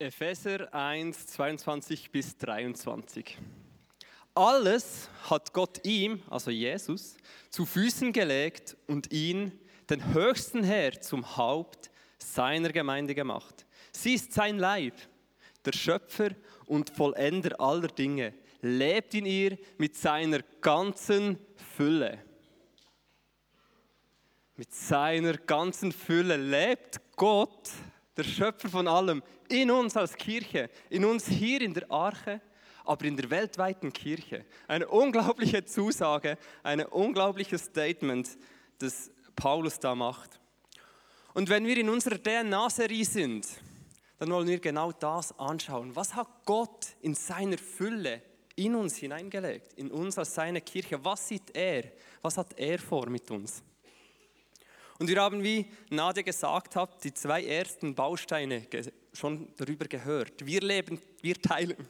Epheser 0.00 0.74
1, 0.74 1.28
22 1.28 2.10
bis 2.10 2.36
23. 2.38 3.38
Alles 4.34 5.08
hat 5.30 5.52
Gott 5.52 5.86
ihm, 5.86 6.20
also 6.28 6.50
Jesus, 6.50 7.16
zu 7.48 7.64
Füßen 7.64 8.12
gelegt 8.12 8.76
und 8.88 9.12
ihn, 9.12 9.52
den 9.88 10.12
höchsten 10.12 10.64
Herr, 10.64 11.00
zum 11.00 11.36
Haupt 11.36 11.92
seiner 12.18 12.70
Gemeinde 12.70 13.14
gemacht. 13.14 13.66
Sie 13.92 14.14
ist 14.14 14.32
sein 14.32 14.58
Leib, 14.58 14.94
der 15.64 15.72
Schöpfer 15.72 16.30
und 16.66 16.90
Vollender 16.90 17.60
aller 17.60 17.86
Dinge, 17.86 18.34
lebt 18.62 19.14
in 19.14 19.26
ihr 19.26 19.56
mit 19.78 19.94
seiner 19.94 20.40
ganzen 20.60 21.38
Fülle. 21.76 22.18
Mit 24.56 24.74
seiner 24.74 25.34
ganzen 25.34 25.92
Fülle 25.92 26.36
lebt 26.36 27.00
Gott, 27.14 27.70
der 28.16 28.24
Schöpfer 28.24 28.68
von 28.68 28.88
allem, 28.88 29.22
in 29.48 29.70
uns 29.70 29.96
als 29.96 30.16
Kirche, 30.16 30.70
in 30.90 31.04
uns 31.04 31.26
hier 31.26 31.60
in 31.60 31.74
der 31.74 31.90
Arche, 31.90 32.40
aber 32.84 33.04
in 33.06 33.16
der 33.16 33.30
weltweiten 33.30 33.92
Kirche. 33.92 34.44
Eine 34.68 34.88
unglaubliche 34.88 35.64
Zusage, 35.64 36.38
ein 36.62 36.84
unglaubliches 36.84 37.64
Statement, 37.64 38.28
das 38.78 39.10
Paulus 39.34 39.78
da 39.78 39.94
macht. 39.94 40.40
Und 41.32 41.48
wenn 41.48 41.66
wir 41.66 41.76
in 41.76 41.88
unserer 41.88 42.22
DNA-Serie 42.22 43.04
sind, 43.04 43.46
dann 44.18 44.30
wollen 44.30 44.46
wir 44.46 44.60
genau 44.60 44.92
das 44.92 45.36
anschauen. 45.38 45.94
Was 45.96 46.14
hat 46.14 46.28
Gott 46.44 46.86
in 47.00 47.14
seiner 47.14 47.58
Fülle 47.58 48.22
in 48.54 48.74
uns 48.76 48.96
hineingelegt, 48.96 49.72
in 49.74 49.90
uns 49.90 50.16
als 50.16 50.34
seine 50.34 50.60
Kirche? 50.60 51.04
Was 51.04 51.26
sieht 51.26 51.54
er? 51.56 51.84
Was 52.22 52.38
hat 52.38 52.56
er 52.56 52.78
vor 52.78 53.08
mit 53.08 53.28
uns? 53.30 53.64
Und 54.98 55.08
wir 55.08 55.20
haben, 55.20 55.42
wie 55.42 55.66
Nadia 55.90 56.22
gesagt 56.22 56.76
hat, 56.76 57.02
die 57.02 57.12
zwei 57.12 57.44
ersten 57.44 57.94
Bausteine 57.94 58.66
schon 59.12 59.48
darüber 59.56 59.86
gehört. 59.86 60.46
Wir 60.46 60.60
leben, 60.60 61.00
wir 61.20 61.34
teilen, 61.40 61.88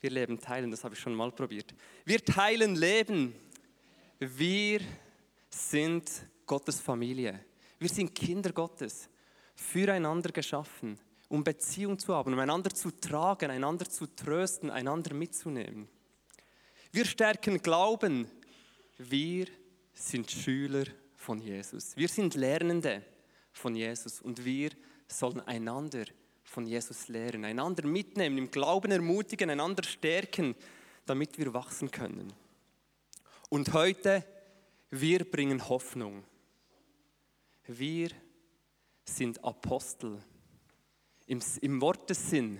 wir 0.00 0.10
leben 0.10 0.38
teilen, 0.38 0.70
das 0.70 0.84
habe 0.84 0.94
ich 0.94 1.00
schon 1.00 1.14
mal 1.14 1.32
probiert. 1.32 1.74
Wir 2.04 2.22
teilen 2.24 2.76
Leben. 2.76 3.34
Wir 4.18 4.80
sind 5.48 6.10
Gottes 6.44 6.80
Familie. 6.80 7.44
Wir 7.78 7.88
sind 7.88 8.14
Kinder 8.14 8.52
Gottes, 8.52 9.08
füreinander 9.54 10.30
geschaffen, 10.30 10.98
um 11.28 11.42
Beziehung 11.42 11.98
zu 11.98 12.14
haben, 12.14 12.32
um 12.32 12.38
einander 12.38 12.70
zu 12.70 12.90
tragen, 12.90 13.50
einander 13.50 13.88
zu 13.88 14.06
trösten, 14.06 14.70
einander 14.70 15.14
mitzunehmen. 15.14 15.88
Wir 16.92 17.04
stärken 17.04 17.62
Glauben. 17.62 18.30
Wir 18.98 19.46
sind 19.94 20.30
Schüler 20.30 20.84
von 21.22 21.40
Jesus. 21.40 21.96
Wir 21.96 22.08
sind 22.08 22.34
Lernende 22.34 23.02
von 23.52 23.76
Jesus 23.76 24.20
und 24.20 24.44
wir 24.44 24.70
sollen 25.06 25.40
einander 25.40 26.04
von 26.42 26.66
Jesus 26.66 27.08
lehren, 27.08 27.44
einander 27.44 27.86
mitnehmen, 27.86 28.36
im 28.38 28.50
Glauben 28.50 28.90
ermutigen, 28.90 29.48
einander 29.48 29.84
stärken, 29.84 30.56
damit 31.06 31.38
wir 31.38 31.54
wachsen 31.54 31.90
können. 31.90 32.32
Und 33.48 33.72
heute, 33.72 34.24
wir 34.90 35.30
bringen 35.30 35.68
Hoffnung. 35.68 36.24
Wir 37.66 38.10
sind 39.04 39.42
Apostel. 39.44 40.18
Im, 41.26 41.40
im 41.60 41.80
Wortessinn 41.80 42.58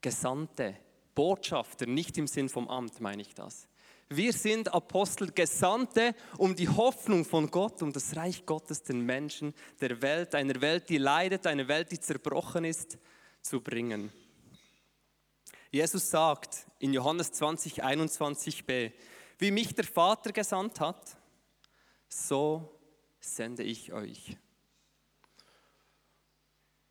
Gesandte, 0.00 0.76
Botschafter, 1.18 1.86
nicht 1.86 2.16
im 2.16 2.28
Sinn 2.28 2.48
vom 2.48 2.68
Amt 2.68 3.00
meine 3.00 3.22
ich 3.22 3.34
das. 3.34 3.66
Wir 4.08 4.32
sind 4.32 4.72
Apostel, 4.72 5.32
Gesandte, 5.32 6.14
um 6.36 6.54
die 6.54 6.68
Hoffnung 6.68 7.24
von 7.24 7.50
Gott, 7.50 7.82
um 7.82 7.92
das 7.92 8.14
Reich 8.14 8.46
Gottes 8.46 8.84
den 8.84 9.00
Menschen 9.00 9.52
der 9.80 10.00
Welt, 10.00 10.36
einer 10.36 10.60
Welt, 10.60 10.88
die 10.88 10.98
leidet, 10.98 11.48
einer 11.48 11.66
Welt, 11.66 11.90
die 11.90 11.98
zerbrochen 11.98 12.64
ist, 12.64 12.98
zu 13.42 13.60
bringen. 13.60 14.12
Jesus 15.72 16.08
sagt 16.08 16.68
in 16.78 16.92
Johannes 16.92 17.32
20, 17.32 17.82
21b, 17.82 18.92
wie 19.38 19.50
mich 19.50 19.74
der 19.74 19.86
Vater 19.86 20.30
gesandt 20.30 20.78
hat, 20.78 21.16
so 22.08 22.78
sende 23.18 23.64
ich 23.64 23.92
euch. 23.92 24.36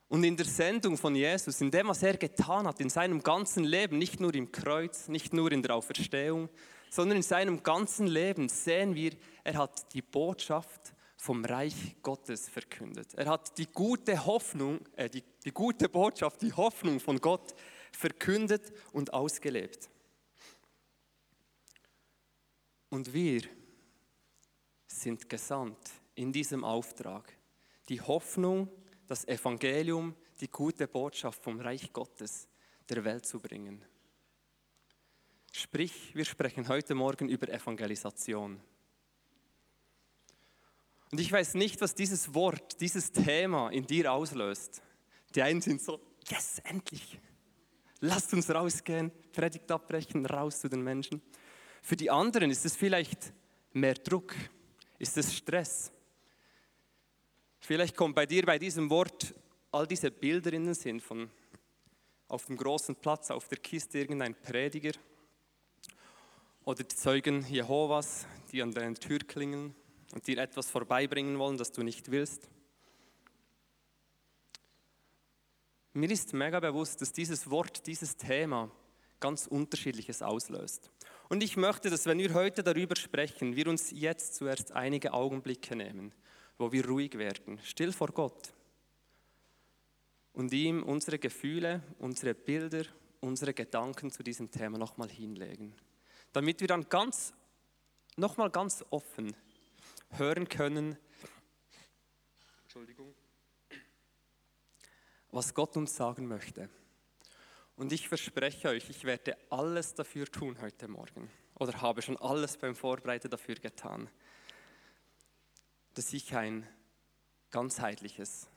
Und 0.10 0.24
in 0.24 0.38
der 0.38 0.46
Sendung 0.46 0.98
von 0.98 1.16
Jesus, 1.16 1.60
in 1.60 1.70
dem, 1.70 1.90
was 1.90 2.02
er 2.02 2.16
getan 2.16 2.66
hat, 2.66 2.80
in 2.80 2.90
seinem 2.90 3.22
ganzen 3.22 3.66
Leben, 3.66 3.98
nicht 3.98 4.20
nur 4.20 4.34
im 4.36 4.52
Kreuz, 4.52 5.10
nicht 5.10 5.34
nur 5.34 5.52
in 5.52 5.62
der 5.62 5.76
Auferstehung, 5.76 6.50
sondern 6.90 7.18
in 7.18 7.24
seinem 7.24 7.62
ganzen 7.62 8.08
Leben 8.08 8.48
sehen 8.48 8.96
wir, 8.96 9.12
er 9.44 9.56
hat 9.56 9.94
die 9.94 10.02
Botschaft 10.02 10.94
vom 11.18 11.44
Reich 11.44 11.98
Gottes 12.02 12.48
verkündet. 12.48 13.14
Er 13.16 13.26
hat 13.26 13.58
die 13.58 13.66
gute 13.66 14.26
Hoffnung, 14.26 14.80
äh, 14.96 15.10
die, 15.10 15.24
die 15.44 15.52
gute 15.52 15.90
Botschaft, 15.90 16.42
die 16.42 16.54
Hoffnung 16.54 17.00
von 17.00 17.20
Gott 17.20 17.54
verkündet 17.92 18.72
und 18.94 19.14
ausgelebt. 19.14 19.90
Und 22.90 23.12
wir 23.14 23.42
sind 24.88 25.30
gesandt 25.30 25.78
in 26.16 26.32
diesem 26.32 26.64
Auftrag, 26.64 27.34
die 27.90 28.00
Hoffnung, 28.00 28.70
das 29.08 29.28
Evangelium, 29.28 30.16
die 30.40 30.50
gute 30.50 30.88
Botschaft 30.88 31.44
vom 31.44 31.60
Reich 31.60 31.92
Gottes 31.92 32.48
der 32.90 33.04
Welt 33.04 33.26
zu 33.26 33.40
bringen. 33.40 33.84
Sprich, 35.52 36.14
wir 36.14 36.26
sprechen 36.26 36.68
heute 36.68 36.94
Morgen 36.94 37.30
über 37.30 37.50
Evangelisation. 37.50 38.62
Und 41.12 41.20
ich 41.20 41.32
weiß 41.32 41.56
nicht, 41.56 41.80
was 41.82 41.96
dieses 41.96 42.34
Wort, 42.34 42.80
dieses 42.82 43.12
Thema 43.12 43.70
in 43.70 43.88
dir 43.88 44.12
auslöst. 44.12 44.82
Die 45.34 45.42
einen 45.42 45.62
sind 45.62 45.82
so, 45.82 46.00
yes, 46.28 46.60
endlich. 46.66 47.20
Lasst 48.02 48.34
uns 48.34 48.50
rausgehen, 48.50 49.12
Predigt 49.32 49.72
abbrechen, 49.72 50.26
raus 50.26 50.60
zu 50.60 50.70
den 50.70 50.82
Menschen. 50.82 51.22
Für 51.82 51.96
die 51.96 52.12
anderen 52.12 52.52
ist 52.52 52.66
es 52.66 52.76
vielleicht 52.76 53.34
mehr 53.72 53.96
Druck, 53.96 54.36
ist 55.00 55.18
es 55.18 55.34
Stress. 55.34 55.92
Vielleicht 57.68 57.98
kommt 57.98 58.16
bei 58.16 58.26
dir 58.26 58.46
bei 58.46 58.58
diesem 58.58 58.90
Wort 58.90 59.36
all 59.74 59.86
diese 59.86 60.10
Bilder 60.10 60.54
in 60.54 60.68
den 60.68 60.74
Sinn 60.74 61.02
von 61.02 61.30
auf 62.30 62.46
dem 62.46 62.56
großen 62.56 62.96
Platz, 62.96 63.30
auf 63.30 63.50
der 63.50 63.58
Kiste 63.58 64.00
irgendein 64.00 64.36
Prediger 64.42 64.94
oder 66.64 66.86
die 66.86 66.96
Zeugen 66.96 67.46
Jehovas, 67.50 68.26
die 68.54 68.62
an 68.62 68.72
deiner 68.72 68.96
Tür 68.96 69.20
klingeln 69.20 69.76
und 70.14 70.26
dir 70.28 70.38
etwas 70.38 70.70
vorbeibringen 70.70 71.38
wollen, 71.40 71.58
das 71.58 71.74
du 71.74 71.84
nicht 71.84 72.10
willst. 72.10 72.48
Mir 75.92 76.10
ist 76.10 76.32
mega 76.32 76.62
bewusst, 76.62 77.02
dass 77.02 77.12
dieses 77.12 77.50
Wort, 77.50 77.86
dieses 77.86 78.16
Thema 78.16 78.72
ganz 79.20 79.46
unterschiedliches 79.46 80.22
auslöst. 80.22 80.90
Und 81.28 81.44
ich 81.44 81.58
möchte, 81.58 81.90
dass 81.90 82.06
wenn 82.06 82.20
wir 82.20 82.34
heute 82.34 82.64
darüber 82.64 82.96
sprechen, 82.96 83.58
wir 83.58 83.68
uns 83.68 83.92
jetzt 83.92 84.36
zuerst 84.36 84.72
einige 84.72 85.12
Augenblicke 85.12 85.76
nehmen, 85.76 86.14
wo 86.58 86.72
wir 86.72 86.88
ruhig 86.88 87.18
werden, 87.18 87.60
still 87.64 87.92
vor 87.92 88.10
Gott 88.10 88.54
und 90.34 90.54
ihm 90.54 90.84
unsere 90.84 91.20
Gefühle, 91.20 91.82
unsere 92.00 92.34
Bilder, 92.34 92.86
unsere 93.22 93.54
Gedanken 93.54 94.12
zu 94.12 94.24
diesem 94.24 94.50
Thema 94.52 94.78
nochmal 94.78 95.10
hinlegen 95.10 95.74
damit 96.38 96.62
wir 96.62 96.68
dann 96.68 96.88
ganz, 96.88 97.34
nochmal 98.16 98.50
ganz 98.50 98.86
offen 98.92 99.36
hören 100.12 100.48
können, 100.48 100.98
Entschuldigung, 102.64 103.14
was 105.32 105.54
Gott 105.54 105.76
uns 105.78 105.96
sagen 105.96 106.28
möchte. 106.28 106.70
Und 107.76 107.92
ich 107.92 108.08
verspreche 108.08 108.70
euch, 108.70 108.90
ich 108.90 109.04
werde 109.04 109.38
alles 109.50 109.94
dafür 109.94 110.26
tun 110.28 110.62
heute 110.62 110.88
Morgen 110.88 111.30
oder 111.56 111.82
habe 111.82 112.04
schon 112.04 112.18
alles 112.18 112.58
beim 112.58 112.76
Vorbereiten 112.76 113.30
dafür 113.30 113.56
getan, 113.56 114.10
dass 115.98 116.14
ich 116.14 116.36
ein 116.36 116.68
ganzheitliches 117.50 118.48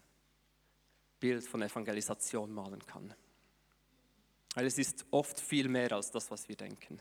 Bild 1.21 1.43
von 1.43 1.63
Evangelisation 1.63 2.53
malen 2.53 2.85
kann. 2.85 3.15
Weil 4.55 4.67
es 4.67 4.77
ist 4.77 5.07
oft 5.11 5.41
viel 5.41 5.69
mehr 5.69 5.91
als 5.93 6.11
das, 6.11 6.31
was 6.31 6.51
wir 6.51 6.57
denken. 6.57 7.01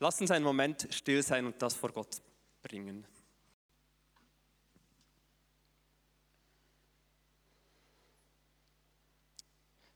Lass 0.00 0.20
uns 0.20 0.32
einen 0.32 0.44
Moment 0.44 0.88
still 0.90 1.22
sein 1.22 1.46
und 1.46 1.62
das 1.62 1.74
vor 1.76 1.92
Gott 1.92 2.20
bringen. 2.62 3.06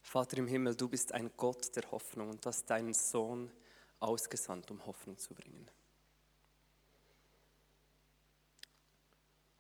Vater 0.03 0.39
im 0.39 0.47
Himmel, 0.47 0.77
du 0.77 0.89
bist 0.89 1.11
ein 1.11 1.33
Gott 1.37 1.75
der 1.75 1.91
Hoffnung 1.91 2.31
und 2.31 2.47
hast 2.47 2.67
deinen 2.67 2.95
Sohn 2.95 3.51
ausgesandt, 3.99 4.71
um 4.71 4.87
Hoffnung 4.87 5.19
zu 5.19 5.35
bringen. 5.35 5.69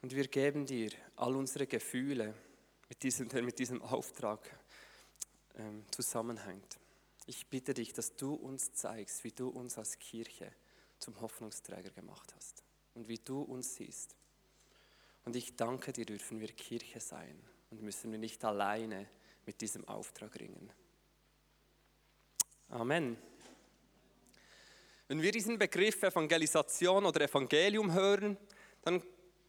Und 0.02 0.16
wir 0.16 0.26
geben 0.26 0.66
dir 0.66 0.90
all 1.14 1.36
unsere 1.36 1.68
Gefühle, 1.68 2.34
mit 2.88 3.04
diesem, 3.04 3.28
der 3.28 3.42
mit 3.42 3.60
diesem 3.60 3.80
Auftrag 3.80 4.40
ähm, 5.54 5.84
zusammenhängt. 5.92 6.78
Ich 7.26 7.46
bitte 7.46 7.72
dich, 7.72 7.92
dass 7.92 8.16
du 8.16 8.34
uns 8.34 8.72
zeigst, 8.72 9.22
wie 9.22 9.30
du 9.30 9.48
uns 9.48 9.78
als 9.78 10.00
Kirche 10.00 10.52
zum 10.98 11.20
Hoffnungsträger 11.20 11.90
gemacht 11.90 12.34
hast 12.36 12.64
und 12.94 13.06
wie 13.06 13.18
du 13.18 13.42
uns 13.42 13.76
siehst. 13.76 14.16
Und 15.24 15.36
ich 15.36 15.54
danke 15.54 15.92
dir, 15.92 16.04
dürfen 16.04 16.40
wir 16.40 16.48
Kirche 16.48 16.98
sein 16.98 17.40
und 17.70 17.80
müssen 17.80 18.10
wir 18.10 18.18
nicht 18.18 18.44
alleine 18.44 19.08
mit 19.46 19.60
diesem 19.60 19.86
Auftrag 19.86 20.38
ringen. 20.40 20.72
Amen. 22.68 23.16
Wenn 25.06 25.22
wir 25.22 25.30
diesen 25.30 25.58
Begriff 25.58 26.02
Evangelisation 26.02 27.04
oder 27.04 27.20
Evangelium 27.20 27.92
hören, 27.92 28.36
dann 28.82 29.00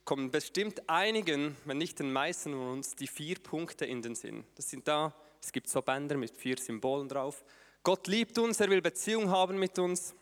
kommen 0.05 0.31
bestimmt 0.31 0.89
einigen, 0.89 1.55
wenn 1.65 1.77
nicht 1.77 1.99
den 1.99 2.11
meisten 2.11 2.51
von 2.51 2.71
uns, 2.71 2.95
die 2.95 3.07
vier 3.07 3.39
Punkte 3.39 3.85
in 3.85 4.01
den 4.01 4.15
Sinn. 4.15 4.43
Das 4.55 4.69
sind 4.69 4.87
da, 4.87 5.13
es 5.41 5.51
gibt 5.51 5.69
so 5.69 5.81
Bänder 5.81 6.17
mit 6.17 6.35
vier 6.35 6.57
Symbolen 6.57 7.07
drauf. 7.07 7.43
Gott 7.83 8.07
liebt 8.07 8.37
uns, 8.37 8.59
er 8.59 8.69
will 8.69 8.81
Beziehung 8.81 9.29
haben 9.29 9.57
mit 9.57 9.79
uns. 9.79 10.15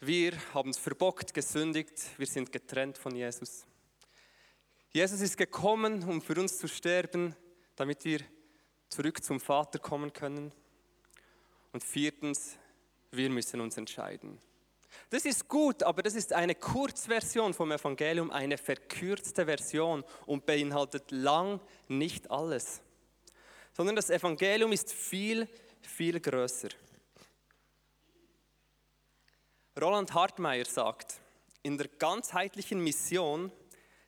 Wir 0.00 0.32
haben 0.54 0.70
es 0.70 0.78
verbockt, 0.78 1.34
gesündigt, 1.34 1.92
wir 2.18 2.26
sind 2.26 2.52
getrennt 2.52 2.98
von 2.98 3.14
Jesus. 3.14 3.64
Jesus 4.90 5.20
ist 5.20 5.36
gekommen, 5.36 6.02
um 6.04 6.22
für 6.22 6.38
uns 6.40 6.58
zu 6.58 6.68
sterben, 6.68 7.34
damit 7.76 8.04
wir 8.04 8.20
zurück 8.88 9.22
zum 9.22 9.40
Vater 9.40 9.78
kommen 9.78 10.12
können. 10.12 10.52
Und 11.72 11.84
viertens, 11.84 12.56
wir 13.10 13.28
müssen 13.28 13.60
uns 13.60 13.76
entscheiden. 13.76 14.38
Das 15.10 15.24
ist 15.24 15.48
gut, 15.48 15.82
aber 15.82 16.02
das 16.02 16.14
ist 16.14 16.32
eine 16.32 16.54
Kurzversion 16.54 17.54
vom 17.54 17.72
Evangelium, 17.72 18.30
eine 18.30 18.58
verkürzte 18.58 19.46
Version 19.46 20.04
und 20.26 20.44
beinhaltet 20.44 21.10
lang 21.10 21.60
nicht 21.88 22.30
alles. 22.30 22.80
Sondern 23.72 23.96
das 23.96 24.10
Evangelium 24.10 24.72
ist 24.72 24.92
viel, 24.92 25.48
viel 25.80 26.20
größer. 26.20 26.68
Roland 29.80 30.12
Hartmeier 30.12 30.64
sagt, 30.64 31.20
in 31.62 31.78
der 31.78 31.88
ganzheitlichen 31.88 32.82
Mission 32.82 33.52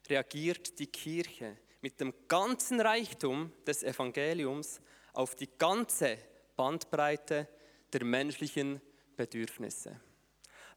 reagiert 0.08 0.78
die 0.78 0.86
Kirche 0.86 1.56
mit 1.80 2.00
dem 2.00 2.12
ganzen 2.28 2.80
Reichtum 2.80 3.52
des 3.66 3.82
Evangeliums 3.82 4.80
auf 5.12 5.34
die 5.34 5.48
ganze 5.58 6.18
Bandbreite 6.56 7.48
der 7.92 8.04
menschlichen 8.04 8.80
Bedürfnisse. 9.16 10.00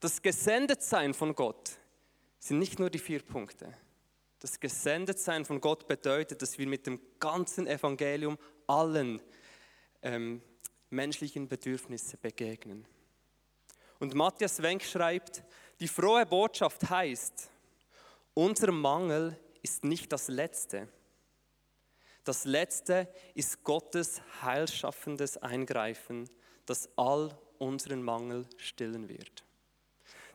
Das 0.04 0.22
Gesendetsein 0.22 1.14
von 1.14 1.34
Gott 1.34 1.78
sind 2.38 2.60
nicht 2.60 2.78
nur 2.78 2.90
die 2.90 3.00
vier 3.00 3.22
Punkte. 3.22 3.74
Das 4.40 4.60
Gesendetsein 4.60 5.46
von 5.46 5.62
Gott 5.62 5.88
bedeutet, 5.88 6.42
dass 6.42 6.58
wir 6.58 6.68
mit 6.68 6.86
dem 6.86 7.00
ganzen 7.20 7.68
Evangelium 7.68 8.38
allen 8.68 9.22
ähm, 10.02 10.42
menschlichen 10.90 11.48
Bedürfnissen 11.48 12.20
begegnen. 12.22 12.86
Und 13.98 14.14
Matthias 14.14 14.62
Wenk 14.62 14.84
schreibt, 14.84 15.42
die 15.80 15.88
frohe 15.88 16.26
Botschaft 16.26 16.90
heißt, 16.90 17.50
unser 18.34 18.74
Mangel 18.74 19.40
ist 19.62 19.86
nicht 19.86 20.12
das 20.12 20.28
Letzte. 20.28 20.90
Das 22.26 22.44
Letzte 22.44 23.08
ist 23.36 23.64
Gottes 23.64 24.22
heilschaffendes 24.42 25.38
Eingreifen, 25.38 26.30
das 26.66 26.90
all 26.98 27.40
unseren 27.58 28.04
Mangel 28.04 28.50
stillen 28.58 29.08
wird. 29.08 29.46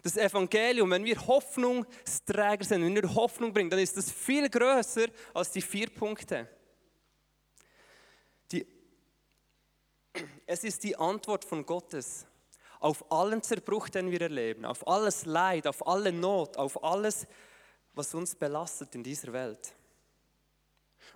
Das 0.03 0.17
Evangelium, 0.17 0.91
wenn 0.91 1.05
wir 1.05 1.27
Hoffnungsträger 1.27 2.65
sind, 2.65 2.85
wenn 2.85 2.95
wir 2.95 3.15
Hoffnung 3.15 3.53
bringen, 3.53 3.71
dann 3.71 3.81
ist 3.81 3.97
das 3.97 4.11
viel 4.11 4.49
größer 4.49 5.07
als 5.35 5.51
die 5.51 5.63
vier 5.63 5.91
Punkte. 5.91 6.49
Die, 8.53 8.67
es 10.47 10.65
ist 10.65 10.85
die 10.85 10.97
Antwort 10.97 11.45
von 11.45 11.67
Gottes 11.67 12.27
auf 12.81 13.11
allen 13.11 13.43
Zerbruch, 13.43 13.89
den 13.89 14.11
wir 14.11 14.21
erleben, 14.21 14.65
auf 14.65 14.87
alles 14.87 15.27
Leid, 15.27 15.67
auf 15.67 15.87
alle 15.87 16.13
Not, 16.13 16.57
auf 16.57 16.83
alles, 16.83 17.27
was 17.93 18.15
uns 18.15 18.37
belastet 18.37 18.95
in 18.95 19.03
dieser 19.03 19.33
Welt. 19.33 19.75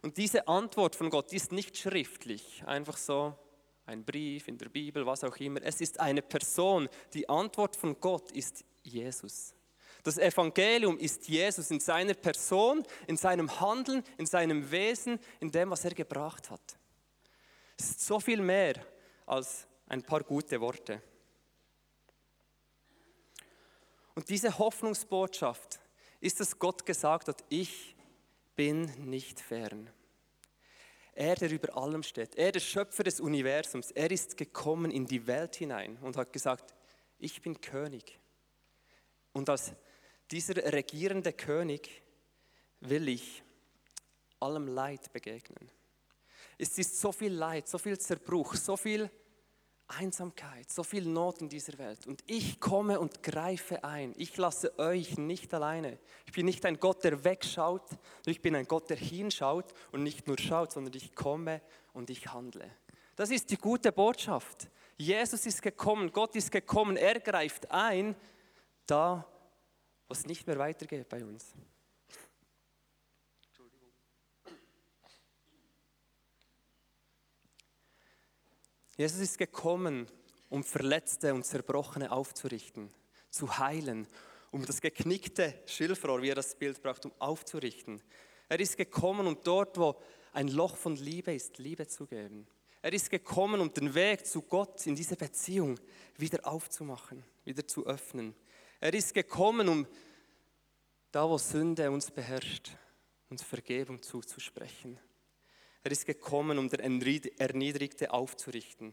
Und 0.02 0.16
diese 0.16 0.48
Antwort 0.48 0.96
von 0.96 1.10
Gott 1.10 1.32
ist 1.32 1.52
nicht 1.52 1.76
schriftlich, 1.76 2.64
einfach 2.66 2.96
so 2.96 3.38
ein 3.86 4.04
Brief 4.04 4.48
in 4.48 4.58
der 4.58 4.68
Bibel, 4.68 5.06
was 5.06 5.24
auch 5.24 5.36
immer. 5.36 5.62
Es 5.62 5.80
ist 5.80 6.00
eine 6.00 6.22
Person. 6.22 6.88
Die 7.14 7.28
Antwort 7.28 7.76
von 7.76 8.00
Gott 8.00 8.32
ist 8.32 8.64
Jesus. 8.82 9.54
Das 10.02 10.18
Evangelium 10.18 10.98
ist 10.98 11.28
Jesus 11.28 11.70
in 11.70 11.78
seiner 11.78 12.14
Person, 12.14 12.84
in 13.06 13.16
seinem 13.16 13.60
Handeln, 13.60 14.02
in 14.18 14.26
seinem 14.26 14.70
Wesen, 14.70 15.20
in 15.38 15.50
dem, 15.50 15.70
was 15.70 15.84
er 15.84 15.94
gebracht 15.94 16.50
hat. 16.50 16.76
Es 17.78 17.90
ist 17.90 18.00
so 18.06 18.18
viel 18.18 18.40
mehr 18.40 18.74
als 19.26 19.66
ein 19.86 20.02
paar 20.02 20.22
gute 20.24 20.60
Worte. 20.60 21.00
Und 24.14 24.28
diese 24.28 24.58
Hoffnungsbotschaft 24.58 25.80
ist, 26.20 26.40
dass 26.40 26.58
Gott 26.58 26.84
gesagt 26.84 27.28
hat, 27.28 27.44
ich 27.48 27.96
bin 28.56 28.84
nicht 29.08 29.40
fern. 29.40 29.88
Er, 31.14 31.34
der 31.36 31.50
über 31.50 31.76
allem 31.76 32.02
steht, 32.02 32.34
er, 32.36 32.52
der 32.52 32.60
Schöpfer 32.60 33.04
des 33.04 33.20
Universums, 33.20 33.90
er 33.90 34.10
ist 34.10 34.36
gekommen 34.36 34.90
in 34.90 35.06
die 35.06 35.26
Welt 35.26 35.56
hinein 35.56 35.98
und 36.00 36.16
hat 36.16 36.32
gesagt, 36.32 36.74
ich 37.18 37.42
bin 37.42 37.60
König. 37.60 38.18
Und 39.32 39.48
als 39.48 39.72
dieser 40.30 40.72
regierende 40.72 41.32
König 41.32 42.02
will 42.80 43.08
ich 43.08 43.42
allem 44.40 44.66
Leid 44.66 45.12
begegnen. 45.12 45.70
Es 46.58 46.78
ist 46.78 47.00
so 47.00 47.12
viel 47.12 47.32
Leid, 47.32 47.68
so 47.68 47.78
viel 47.78 47.98
Zerbruch, 47.98 48.54
so 48.54 48.76
viel 48.76 49.10
Einsamkeit, 49.98 50.70
so 50.70 50.82
viel 50.82 51.04
Not 51.04 51.40
in 51.40 51.48
dieser 51.48 51.76
Welt. 51.78 52.06
Und 52.06 52.22
ich 52.26 52.60
komme 52.60 52.98
und 52.98 53.22
greife 53.22 53.84
ein. 53.84 54.14
Ich 54.16 54.36
lasse 54.36 54.78
euch 54.78 55.18
nicht 55.18 55.52
alleine. 55.52 55.98
Ich 56.26 56.32
bin 56.32 56.46
nicht 56.46 56.64
ein 56.64 56.78
Gott, 56.78 57.04
der 57.04 57.24
wegschaut, 57.24 57.86
ich 58.26 58.40
bin 58.40 58.54
ein 58.54 58.66
Gott, 58.66 58.90
der 58.90 58.96
hinschaut 58.96 59.72
und 59.90 60.02
nicht 60.02 60.26
nur 60.26 60.38
schaut, 60.38 60.72
sondern 60.72 60.94
ich 60.94 61.14
komme 61.14 61.60
und 61.92 62.10
ich 62.10 62.32
handle. 62.32 62.70
Das 63.16 63.30
ist 63.30 63.50
die 63.50 63.58
gute 63.58 63.92
Botschaft. 63.92 64.68
Jesus 64.96 65.46
ist 65.46 65.62
gekommen, 65.62 66.12
Gott 66.12 66.36
ist 66.36 66.50
gekommen, 66.50 66.96
er 66.96 67.20
greift 67.20 67.70
ein, 67.70 68.14
da, 68.86 69.26
wo 70.08 70.12
es 70.12 70.26
nicht 70.26 70.46
mehr 70.46 70.58
weitergeht 70.58 71.08
bei 71.08 71.24
uns. 71.24 71.54
Jesus 78.96 79.20
ist 79.20 79.38
gekommen, 79.38 80.06
um 80.48 80.62
Verletzte 80.62 81.32
und 81.32 81.44
Zerbrochene 81.44 82.12
aufzurichten, 82.12 82.90
zu 83.30 83.58
heilen, 83.58 84.06
um 84.50 84.66
das 84.66 84.82
geknickte 84.82 85.54
Schilfrohr, 85.66 86.20
wie 86.20 86.28
er 86.28 86.34
das 86.34 86.54
Bild 86.54 86.82
braucht, 86.82 87.06
um 87.06 87.12
aufzurichten. 87.18 88.02
Er 88.48 88.60
ist 88.60 88.76
gekommen, 88.76 89.26
um 89.26 89.38
dort, 89.42 89.78
wo 89.78 89.96
ein 90.34 90.48
Loch 90.48 90.76
von 90.76 90.96
Liebe 90.96 91.32
ist, 91.34 91.56
Liebe 91.58 91.86
zu 91.86 92.06
geben. 92.06 92.46
Er 92.82 92.92
ist 92.92 93.10
gekommen, 93.10 93.60
um 93.60 93.72
den 93.72 93.94
Weg 93.94 94.26
zu 94.26 94.42
Gott 94.42 94.86
in 94.86 94.94
diese 94.94 95.16
Beziehung 95.16 95.80
wieder 96.18 96.46
aufzumachen, 96.46 97.24
wieder 97.44 97.66
zu 97.66 97.86
öffnen. 97.86 98.34
Er 98.82 98.94
ist 98.94 99.14
gekommen, 99.14 99.68
um 99.68 99.86
da, 101.12 101.28
wo 101.28 101.38
Sünde 101.38 101.88
uns 101.88 102.10
beherrscht, 102.10 102.76
uns 103.30 103.40
Vergebung 103.40 104.02
zuzusprechen. 104.02 104.98
Er 105.84 105.92
ist 105.92 106.04
gekommen, 106.04 106.58
um 106.58 106.68
den 106.68 106.80
Erniedrigte 106.80 108.12
aufzurichten. 108.12 108.92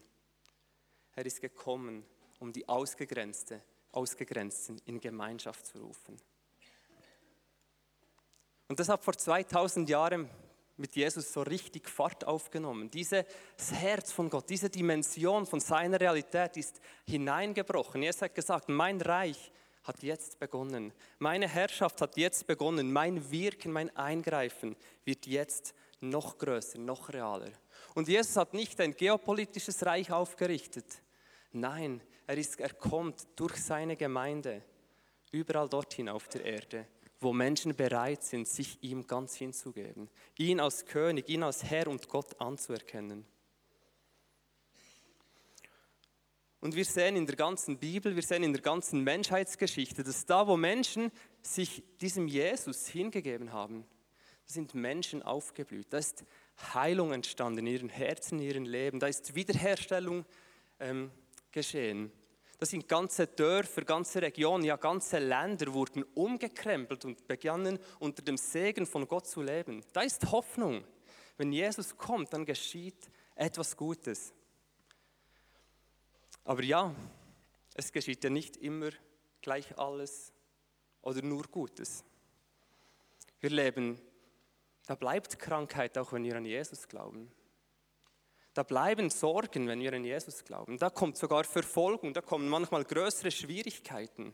Er 1.16 1.26
ist 1.26 1.42
gekommen, 1.42 2.06
um 2.38 2.54
die 2.54 2.70
Ausgegrenzte, 2.70 3.64
Ausgegrenzten 3.92 4.80
in 4.86 5.00
Gemeinschaft 5.00 5.66
zu 5.66 5.80
rufen. 5.80 6.22
Und 8.68 8.80
das 8.80 8.90
hat 8.90 9.04
vor 9.04 9.18
2000 9.18 9.90
Jahren 9.90 10.30
mit 10.78 10.96
Jesus 10.96 11.34
so 11.34 11.42
richtig 11.42 11.90
Fahrt 11.90 12.26
aufgenommen. 12.26 12.92
Dieses 12.92 13.26
Herz 13.72 14.12
von 14.12 14.30
Gott, 14.30 14.52
diese 14.52 14.70
Dimension 14.70 15.48
von 15.48 15.60
seiner 15.60 16.00
Realität 16.00 16.58
ist 16.58 16.80
hineingebrochen. 17.08 18.04
Jesus 18.04 18.22
hat 18.22 18.36
gesagt, 18.36 18.70
mein 18.70 19.02
Reich 19.02 19.52
hat 19.84 20.04
jetzt 20.04 20.40
begonnen. 20.40 20.94
Meine 21.18 21.48
Herrschaft 21.48 22.02
hat 22.02 22.18
jetzt 22.18 22.48
begonnen. 22.48 22.92
Mein 22.92 23.32
Wirken, 23.32 23.72
mein 23.72 23.96
Eingreifen 23.96 24.76
wird 25.06 25.26
jetzt 25.26 25.74
noch 26.02 26.38
größer, 26.38 26.80
noch 26.80 27.10
realer. 27.10 27.52
Und 27.96 28.08
Jesus 28.08 28.36
hat 28.38 28.54
nicht 28.54 28.80
ein 28.82 28.96
geopolitisches 28.96 29.86
Reich 29.86 30.12
aufgerichtet. 30.12 31.02
Nein, 31.52 32.02
er, 32.28 32.38
ist, 32.38 32.60
er 32.60 32.74
kommt 32.74 33.28
durch 33.36 33.56
seine 33.56 33.96
Gemeinde 33.96 34.62
überall 35.32 35.70
dorthin 35.70 36.10
auf 36.10 36.28
der 36.28 36.46
Erde, 36.46 36.86
wo 37.20 37.34
Menschen 37.34 37.76
bereit 37.76 38.24
sind, 38.24 38.48
sich 38.48 38.82
ihm 38.82 39.06
ganz 39.08 39.36
hinzugeben, 39.36 40.10
ihn 40.38 40.60
als 40.60 40.86
König, 40.86 41.28
ihn 41.30 41.44
als 41.44 41.64
Herr 41.64 41.88
und 41.88 42.08
Gott 42.08 42.40
anzuerkennen. 42.40 43.26
Und 46.62 46.76
wir 46.76 46.86
sehen 46.86 47.16
in 47.16 47.26
der 47.26 47.38
ganzen 47.38 47.78
Bibel, 47.78 48.16
wir 48.16 48.24
sehen 48.24 48.44
in 48.44 48.52
der 48.52 48.62
ganzen 48.62 49.04
Menschheitsgeschichte, 49.04 50.04
dass 50.04 50.26
da, 50.26 50.46
wo 50.46 50.58
Menschen 50.58 51.12
sich 51.42 51.84
diesem 52.02 52.28
Jesus 52.28 52.88
hingegeben 52.88 53.54
haben, 53.54 53.86
sind 54.46 54.74
Menschen 54.74 55.24
aufgeblüht. 55.24 55.88
Da 55.92 56.00
ist 56.00 56.26
Heilung 56.74 57.14
entstanden 57.14 57.60
in 57.60 57.68
ihren 57.68 57.90
Herzen, 57.90 58.40
in 58.40 58.46
ihrem 58.46 58.66
Leben. 58.66 59.00
Da 59.00 59.08
ist 59.08 59.36
Wiederherstellung 59.36 60.26
ähm, 60.80 61.12
geschehen. 61.52 62.12
Da 62.58 62.66
sind 62.66 62.90
ganze 62.90 63.26
Dörfer, 63.26 63.84
ganze 63.84 64.22
Regionen, 64.22 64.66
ja 64.66 64.76
ganze 64.76 65.20
Länder 65.20 65.74
wurden 65.74 66.04
umgekrempelt 66.14 67.06
und 67.06 67.26
begannen 67.26 67.80
unter 68.00 68.22
dem 68.22 68.36
Segen 68.36 68.86
von 68.86 69.08
Gott 69.08 69.28
zu 69.28 69.42
leben. 69.42 69.82
Da 69.94 70.02
ist 70.02 70.30
Hoffnung. 70.30 70.84
Wenn 71.38 71.54
Jesus 71.54 71.96
kommt, 71.96 72.34
dann 72.34 72.46
geschieht 72.46 73.10
etwas 73.36 73.78
Gutes. 73.78 74.34
Aber 76.44 76.64
ja, 76.64 76.94
es 77.74 77.92
geschieht 77.92 78.24
ja 78.24 78.30
nicht 78.30 78.58
immer 78.58 78.90
gleich 79.42 79.78
alles 79.78 80.34
oder 81.02 81.22
nur 81.22 81.44
Gutes. 81.44 82.04
Wir 83.40 83.50
leben, 83.50 84.00
da 84.86 84.96
bleibt 84.96 85.40
Krankheit, 85.40 85.98
auch 85.98 86.12
wenn 86.12 86.24
wir 86.24 86.36
an 86.36 86.46
Jesus 86.46 86.88
glauben. 86.88 87.32
Da 88.54 88.64
bleiben 88.64 89.10
Sorgen, 89.10 89.68
wenn 89.68 89.80
wir 89.80 89.94
an 89.94 90.04
Jesus 90.04 90.44
glauben. 90.44 90.78
Da 90.78 90.90
kommt 90.90 91.16
sogar 91.16 91.44
Verfolgung, 91.44 92.14
da 92.14 92.22
kommen 92.22 92.50
manchmal 92.50 92.84
größere 92.84 93.32
Schwierigkeiten. 93.32 94.34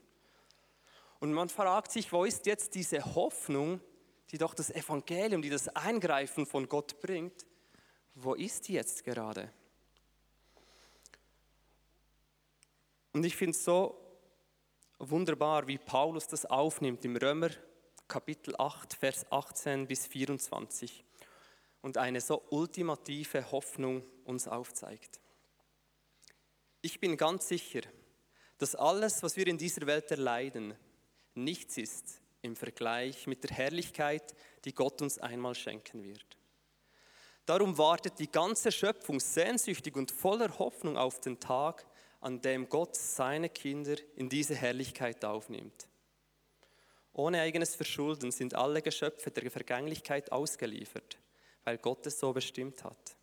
Und 1.19 1.33
man 1.33 1.49
fragt 1.49 1.91
sich, 1.91 2.11
wo 2.11 2.23
ist 2.23 2.45
jetzt 2.45 2.75
diese 2.75 3.15
Hoffnung, 3.15 3.81
die 4.31 4.37
doch 4.37 4.53
das 4.53 4.71
Evangelium, 4.71 5.41
die 5.41 5.49
das 5.49 5.67
Eingreifen 5.69 6.45
von 6.45 6.67
Gott 6.67 6.99
bringt, 6.99 7.45
wo 8.15 8.33
ist 8.33 8.67
die 8.67 8.73
jetzt 8.73 9.03
gerade? 9.03 9.51
Und 13.15 13.25
ich 13.25 13.37
finde 13.37 13.51
es 13.51 13.63
so 13.63 13.97
wunderbar, 14.99 15.67
wie 15.67 15.77
Paulus 15.77 16.27
das 16.27 16.45
aufnimmt 16.45 17.05
im 17.05 17.15
Römer 17.15 17.49
Kapitel 18.09 18.53
8, 18.57 18.93
Vers 18.93 19.25
18 19.31 19.87
bis 19.87 20.05
24 20.05 21.01
und 21.81 21.97
eine 21.97 22.19
so 22.19 22.43
ultimative 22.49 23.53
Hoffnung 23.53 24.03
uns 24.25 24.49
aufzeigt. 24.49 25.21
Ich 26.81 26.99
bin 26.99 27.15
ganz 27.15 27.47
sicher, 27.47 27.83
dass 28.57 28.75
alles, 28.75 29.23
was 29.23 29.37
wir 29.37 29.47
in 29.47 29.57
dieser 29.57 29.87
Welt 29.87 30.11
erleiden, 30.11 30.73
nichts 31.35 31.77
ist 31.77 32.19
im 32.41 32.57
Vergleich 32.57 33.27
mit 33.27 33.45
der 33.45 33.55
Herrlichkeit, 33.55 34.35
die 34.65 34.75
Gott 34.75 35.01
uns 35.01 35.19
einmal 35.19 35.55
schenken 35.55 36.03
wird. 36.03 36.37
Darum 37.45 37.77
wartet 37.77 38.19
die 38.19 38.29
ganze 38.29 38.73
Schöpfung 38.73 39.21
sehnsüchtig 39.21 39.95
und 39.95 40.11
voller 40.11 40.59
Hoffnung 40.59 40.97
auf 40.97 41.21
den 41.21 41.39
Tag, 41.39 41.85
an 42.25 42.41
dem 42.41 42.67
Gott 42.69 42.95
seine 42.95 43.49
Kinder 43.49 43.97
in 44.15 44.29
diese 44.29 44.55
Herrlichkeit 44.55 45.23
aufnimmt. 45.23 45.87
Ohne 47.13 47.39
eigenes 47.39 47.75
Verschulden 47.75 48.31
sind 48.31 48.55
alle 48.55 48.81
Geschöpfe 48.81 49.29
der 49.29 49.51
Vergänglichkeit 49.51 50.31
ausgeliefert, 50.31 51.19
weil 51.65 51.77
Gott 51.77 52.03
es 52.07 52.19
so 52.19 52.33
bestimmt 52.33 52.83
hat. 52.83 53.15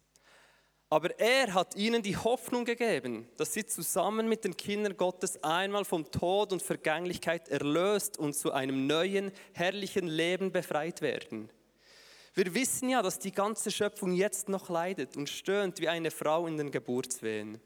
Aber 0.89 1.19
er 1.19 1.53
hat 1.53 1.75
ihnen 1.75 2.03
die 2.03 2.17
Hoffnung 2.17 2.65
gegeben, 2.65 3.29
dass 3.39 3.55
sie 3.55 3.67
zusammen 3.67 4.29
mit 4.29 4.45
den 4.45 4.57
Kindern 4.57 4.97
Gottes 4.97 5.43
einmal 5.43 5.85
vom 5.85 6.09
Tod 6.13 6.53
und 6.53 6.63
Vergänglichkeit 6.63 7.49
erlöst 7.49 8.19
und 8.19 8.35
zu 8.35 8.53
einem 8.53 8.87
neuen, 8.87 9.33
herrlichen 9.53 10.07
Leben 10.07 10.53
befreit 10.53 11.01
werden. 11.01 11.51
Wir 12.35 12.55
wissen 12.55 12.89
ja, 12.89 13.03
dass 13.03 13.19
die 13.19 13.33
ganze 13.33 13.73
Schöpfung 13.73 14.13
jetzt 14.13 14.49
noch 14.49 14.69
leidet 14.69 15.17
und 15.17 15.29
stöhnt 15.29 15.81
wie 15.81 15.89
eine 15.89 16.13
Frau 16.13 16.47
in 16.47 16.57
den 16.57 16.71
Geburtswehen. 16.71 17.61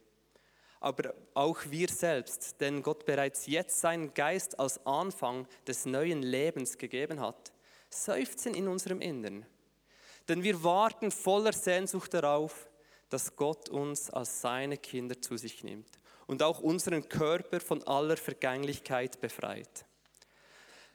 Aber 0.81 1.15
auch 1.35 1.59
wir 1.69 1.89
selbst, 1.89 2.61
denn 2.61 2.83
Gott 2.83 3.07
bereits 3.07 3.47
jetzt 3.47 3.81
seinen 3.81 4.13
Geist 4.15 4.59
als 4.59 4.85
Anfang 4.87 5.47
des 5.67 5.87
neuen 5.87 6.23
Lebens 6.23 6.77
gegeben 6.77 7.21
hat, 7.21 7.53
seufzen 7.91 8.55
in 8.55 8.69
unserem 8.69 9.01
Innern. 9.01 9.47
Denn 10.29 10.43
wir 10.43 10.63
warten 10.63 11.11
voller 11.11 11.53
Sehnsucht 11.53 12.13
darauf, 12.15 12.69
dass 13.09 13.37
Gott 13.37 13.69
uns 13.69 14.11
als 14.11 14.41
seine 14.41 14.77
Kinder 14.77 15.21
zu 15.21 15.37
sich 15.37 15.63
nimmt 15.63 15.99
und 16.27 16.43
auch 16.43 16.61
unseren 16.61 17.09
Körper 17.09 17.61
von 17.61 17.83
aller 17.85 18.17
Vergänglichkeit 18.17 19.21
befreit. 19.21 19.87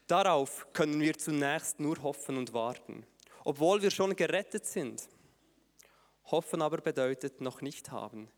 Darauf 0.08 0.68
können 0.74 1.00
wir 1.00 1.18
zunächst 1.18 1.80
nur 1.80 2.02
hoffen 2.04 2.38
und 2.38 2.54
warten, 2.54 3.06
obwohl 3.46 3.82
wir 3.82 3.92
schon 3.92 4.16
gerettet 4.16 4.66
sind. 4.66 5.08
Hoffen 6.26 6.62
aber 6.62 6.78
bedeutet 6.78 7.40
noch 7.40 7.62
nicht 7.62 7.92
haben. 7.92 8.30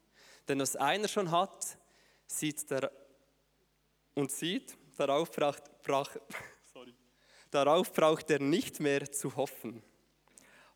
Denn 0.47 0.59
was 0.59 0.75
einer 0.75 1.07
schon 1.07 1.31
hat, 1.31 1.77
sieht 2.27 2.69
der, 2.69 2.91
und 4.15 4.31
sieht, 4.31 4.77
darauf 4.97 5.31
braucht, 5.31 5.63
braucht, 5.83 6.19
darauf 7.51 7.93
braucht 7.93 8.29
er 8.29 8.39
nicht 8.39 8.79
mehr 8.79 9.12
zu 9.12 9.35
hoffen. 9.35 9.83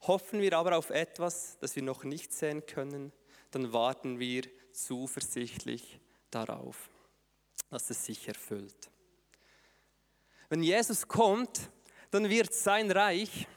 Hoffen 0.01 0.41
wir 0.41 0.57
aber 0.57 0.77
auf 0.77 0.89
etwas, 0.89 1.57
das 1.59 1.75
wir 1.75 1.83
noch 1.83 2.03
nicht 2.03 2.31
sehen 2.33 2.65
können, 2.65 3.11
dann 3.51 3.73
warten 3.73 4.19
wir 4.19 4.43
zuversichtlich 4.71 5.99
darauf, 6.29 6.89
dass 7.69 7.89
es 7.89 8.05
sich 8.05 8.27
erfüllt. 8.27 8.89
Wenn 10.49 10.63
Jesus 10.63 11.07
kommt, 11.07 11.69
dann 12.11 12.29
wird 12.29 12.53
sein 12.53 12.89
Reich, 12.91 13.47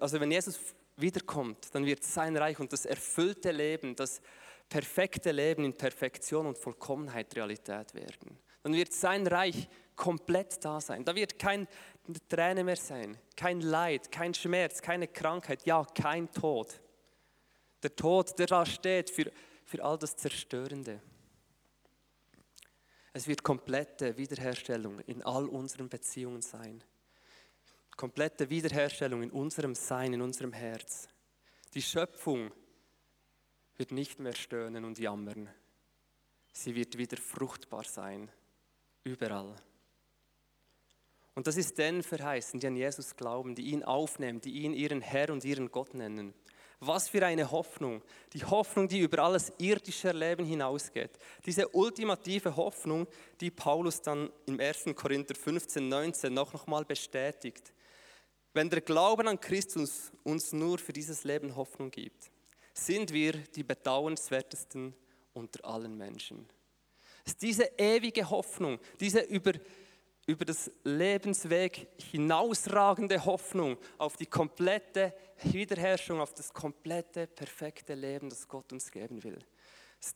also 0.00 0.20
wenn 0.20 0.30
Jesus 0.30 0.58
wiederkommt, 0.96 1.72
dann 1.72 1.86
wird 1.86 2.02
sein 2.02 2.36
Reich 2.36 2.58
und 2.58 2.72
das 2.72 2.84
erfüllte 2.84 3.52
Leben, 3.52 3.94
das 3.94 4.20
perfekte 4.68 5.32
Leben 5.32 5.64
in 5.64 5.76
Perfektion 5.76 6.46
und 6.46 6.58
Vollkommenheit 6.58 7.34
Realität 7.34 7.94
werden. 7.94 8.38
Dann 8.62 8.74
wird 8.74 8.92
sein 8.92 9.26
Reich 9.26 9.68
komplett 9.96 10.62
da 10.64 10.80
sein. 10.80 11.04
Da 11.04 11.14
wird 11.14 11.38
keine 11.38 11.66
Träne 12.28 12.64
mehr 12.64 12.76
sein, 12.76 13.18
kein 13.36 13.60
Leid, 13.60 14.10
kein 14.10 14.34
Schmerz, 14.34 14.80
keine 14.80 15.08
Krankheit, 15.08 15.64
ja, 15.66 15.84
kein 15.94 16.30
Tod. 16.30 16.80
Der 17.82 17.94
Tod, 17.94 18.38
der 18.38 18.46
da 18.46 18.66
steht 18.66 19.10
für, 19.10 19.30
für 19.64 19.84
all 19.84 19.98
das 19.98 20.16
Zerstörende. 20.16 21.00
Es 23.12 23.26
wird 23.26 23.42
komplette 23.42 24.16
Wiederherstellung 24.16 25.00
in 25.00 25.22
all 25.22 25.48
unseren 25.48 25.88
Beziehungen 25.88 26.42
sein. 26.42 26.82
Komplette 27.96 28.48
Wiederherstellung 28.48 29.22
in 29.22 29.30
unserem 29.30 29.74
Sein, 29.74 30.12
in 30.12 30.22
unserem 30.22 30.52
Herz. 30.52 31.08
Die 31.74 31.82
Schöpfung 31.82 32.52
wird 33.78 33.92
nicht 33.92 34.18
mehr 34.18 34.34
stöhnen 34.34 34.84
und 34.84 34.98
jammern. 34.98 35.48
Sie 36.52 36.74
wird 36.74 36.98
wieder 36.98 37.16
fruchtbar 37.16 37.84
sein, 37.84 38.30
überall. 39.04 39.54
Und 41.34 41.46
das 41.46 41.56
ist 41.56 41.78
denen 41.78 42.02
verheißen, 42.02 42.58
die 42.58 42.66
an 42.66 42.76
Jesus 42.76 43.14
glauben, 43.14 43.54
die 43.54 43.70
ihn 43.70 43.84
aufnehmen, 43.84 44.40
die 44.40 44.50
ihn 44.50 44.74
ihren 44.74 45.00
Herr 45.00 45.30
und 45.30 45.44
ihren 45.44 45.70
Gott 45.70 45.94
nennen. 45.94 46.34
Was 46.80 47.08
für 47.08 47.24
eine 47.24 47.50
Hoffnung. 47.50 48.02
Die 48.32 48.44
Hoffnung, 48.44 48.88
die 48.88 49.00
über 49.00 49.22
alles 49.22 49.52
irdische 49.58 50.10
Leben 50.12 50.44
hinausgeht. 50.44 51.10
Diese 51.46 51.68
ultimative 51.68 52.56
Hoffnung, 52.56 53.06
die 53.40 53.50
Paulus 53.50 54.00
dann 54.00 54.30
im 54.46 54.58
1. 54.58 54.86
Korinther 54.96 55.34
15, 55.34 55.88
19 55.88 56.34
noch 56.34 56.52
nochmal 56.52 56.84
bestätigt. 56.84 57.72
Wenn 58.52 58.70
der 58.70 58.80
Glauben 58.80 59.28
an 59.28 59.40
Christus 59.40 60.10
uns 60.24 60.52
nur 60.52 60.78
für 60.78 60.92
dieses 60.92 61.22
Leben 61.22 61.54
Hoffnung 61.54 61.90
gibt, 61.90 62.30
sind 62.86 63.12
wir 63.12 63.32
die 63.32 63.64
bedauernswertesten 63.64 64.94
unter 65.32 65.64
allen 65.64 65.96
Menschen. 65.96 66.48
Es 67.24 67.32
ist 67.32 67.42
diese 67.42 67.64
ewige 67.76 68.28
Hoffnung, 68.28 68.78
diese 69.00 69.20
über 69.20 69.52
über 70.28 70.44
das 70.44 70.70
Lebensweg 70.84 71.88
hinausragende 72.10 73.24
Hoffnung 73.24 73.78
auf 73.96 74.18
die 74.18 74.26
komplette 74.26 75.14
Wiederherrschung, 75.42 76.20
auf 76.20 76.34
das 76.34 76.52
komplette, 76.52 77.26
perfekte 77.26 77.94
Leben, 77.94 78.28
das 78.28 78.46
Gott 78.46 78.70
uns 78.70 78.90
geben 78.90 79.24
will. 79.24 79.38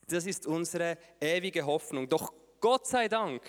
Das 0.08 0.26
ist 0.26 0.46
unsere 0.46 0.98
ewige 1.18 1.64
Hoffnung. 1.64 2.10
Doch 2.10 2.30
Gott 2.60 2.86
sei 2.86 3.08
Dank 3.08 3.42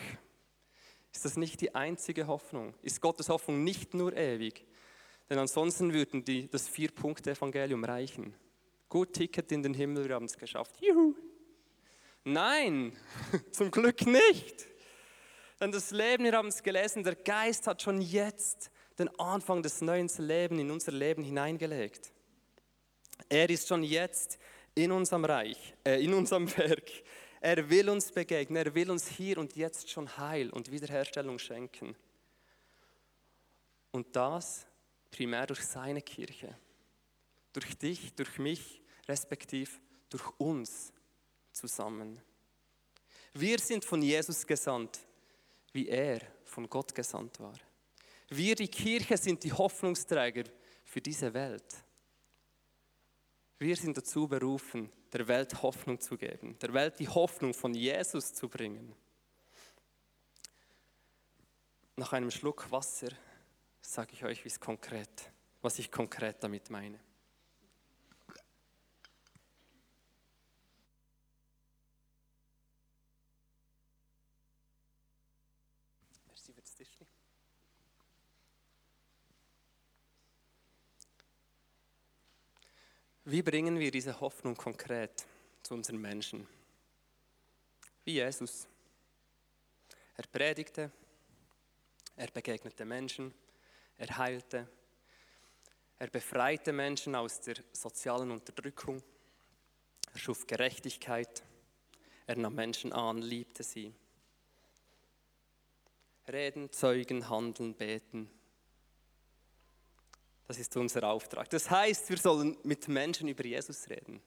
ist 1.11 1.25
das 1.25 1.35
nicht 1.35 1.59
die 1.59 1.75
einzige 1.75 2.27
Hoffnung. 2.27 2.73
Ist 2.81 3.01
Gottes 3.01 3.27
Hoffnung 3.27 3.65
nicht 3.65 3.93
nur 3.93 4.15
ewig? 4.15 4.65
Denn 5.29 5.39
ansonsten 5.39 5.93
würden 5.93 6.23
die, 6.23 6.49
das 6.49 6.69
Vier-Punkte-Evangelium 6.69 7.83
reichen. 7.83 8.33
Gut, 8.93 9.11
Ticket 9.13 9.51
in 9.51 9.63
den 9.63 9.73
Himmel, 9.73 10.07
wir 10.07 10.13
haben 10.13 10.25
es 10.25 10.37
geschafft. 10.37 10.79
Juhu! 10.79 11.15
Nein, 12.23 12.95
zum 13.51 13.71
Glück 13.71 14.05
nicht. 14.05 14.67
Denn 15.59 15.71
das 15.71 15.89
Leben, 15.89 16.25
wir 16.25 16.33
haben 16.33 16.49
es 16.49 16.61
gelesen, 16.61 17.03
der 17.03 17.15
Geist 17.15 17.65
hat 17.65 17.81
schon 17.81 18.01
jetzt 18.01 18.69
den 18.99 19.09
Anfang 19.19 19.63
des 19.63 19.81
neuen 19.81 20.11
Lebens 20.19 20.61
in 20.61 20.69
unser 20.69 20.91
Leben 20.91 21.23
hineingelegt. 21.23 22.11
Er 23.29 23.49
ist 23.49 23.67
schon 23.67 23.81
jetzt 23.81 24.37
in 24.75 24.91
unserem 24.91 25.25
Reich, 25.25 25.73
äh, 25.83 25.99
in 25.99 26.13
unserem 26.13 26.47
Werk. 26.59 26.91
Er 27.41 27.67
will 27.67 27.89
uns 27.89 28.11
begegnen, 28.11 28.63
er 28.63 28.75
will 28.75 28.91
uns 28.91 29.07
hier 29.07 29.39
und 29.39 29.55
jetzt 29.55 29.89
schon 29.89 30.17
Heil 30.17 30.51
und 30.51 30.71
Wiederherstellung 30.71 31.39
schenken. 31.39 31.95
Und 33.89 34.15
das 34.15 34.67
primär 35.09 35.47
durch 35.47 35.61
seine 35.61 36.03
Kirche, 36.03 36.55
durch 37.53 37.75
dich, 37.75 38.13
durch 38.13 38.37
mich, 38.37 38.82
respektiv 39.07 39.79
durch 40.09 40.27
uns 40.37 40.93
zusammen. 41.51 42.21
Wir 43.33 43.59
sind 43.59 43.83
von 43.83 44.01
Jesus 44.01 44.45
gesandt 44.45 44.99
wie 45.73 45.87
er 45.87 46.21
von 46.45 46.69
Gott 46.69 46.95
gesandt 46.95 47.39
war. 47.39 47.55
Wir, 48.29 48.55
die 48.55 48.67
Kirche, 48.67 49.17
sind 49.17 49.43
die 49.43 49.51
Hoffnungsträger 49.51 50.43
für 50.85 51.01
diese 51.01 51.33
Welt. 51.33 51.65
Wir 53.59 53.75
sind 53.75 53.97
dazu 53.97 54.27
berufen, 54.27 54.91
der 55.11 55.27
Welt 55.27 55.61
Hoffnung 55.61 55.99
zu 55.99 56.17
geben, 56.17 56.57
der 56.59 56.73
Welt 56.73 56.99
die 56.99 57.07
Hoffnung 57.07 57.53
von 57.53 57.73
Jesus 57.73 58.33
zu 58.33 58.47
bringen. 58.47 58.95
Nach 61.95 62.13
einem 62.13 62.31
Schluck 62.31 62.71
Wasser 62.71 63.09
sage 63.81 64.13
ich 64.13 64.23
euch, 64.23 64.59
konkret, 64.59 65.31
was 65.61 65.79
ich 65.79 65.91
konkret 65.91 66.43
damit 66.43 66.69
meine. 66.69 66.99
das 76.63 76.75
Tischchen. 76.75 77.07
Wie 83.25 83.41
bringen 83.41 83.79
wir 83.79 83.89
diese 83.89 84.19
Hoffnung 84.19 84.57
konkret 84.57 85.25
zu 85.61 85.75
unseren 85.75 86.01
Menschen? 86.01 86.45
Wie 88.03 88.15
Jesus. 88.15 88.67
Er 90.17 90.27
predigte, 90.27 90.91
er 92.17 92.27
begegnete 92.27 92.83
Menschen, 92.83 93.33
er 93.97 94.17
heilte, 94.17 94.69
er 95.99 96.07
befreite 96.07 96.73
Menschen 96.73 97.15
aus 97.15 97.39
der 97.39 97.55
sozialen 97.71 98.29
Unterdrückung, 98.29 99.01
er 100.11 100.19
schuf 100.19 100.45
Gerechtigkeit, 100.45 101.43
er 102.27 102.35
nahm 102.35 102.55
Menschen 102.55 102.91
an, 102.91 103.19
liebte 103.19 103.63
sie. 103.63 103.95
Reden, 106.27 106.73
zeugen, 106.73 107.29
handeln, 107.29 107.73
beten. 107.73 108.29
Das 110.47 110.59
ist 110.59 110.75
unser 110.75 111.03
Auftrag. 111.03 111.49
Das 111.49 111.69
heißt, 111.69 112.09
wir 112.09 112.17
sollen 112.17 112.57
mit 112.63 112.87
Menschen 112.87 113.27
über 113.27 113.45
Jesus 113.45 113.89
reden. 113.89 114.21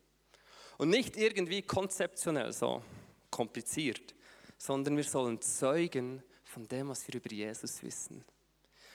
Und 0.78 0.90
nicht 0.90 1.16
irgendwie 1.16 1.62
konzeptionell 1.62 2.52
so 2.52 2.82
kompliziert, 3.30 4.14
sondern 4.58 4.96
wir 4.96 5.04
sollen 5.04 5.40
zeugen 5.40 6.22
von 6.44 6.66
dem, 6.68 6.88
was 6.88 7.06
wir 7.06 7.14
über 7.16 7.30
Jesus 7.30 7.82
wissen. 7.82 8.24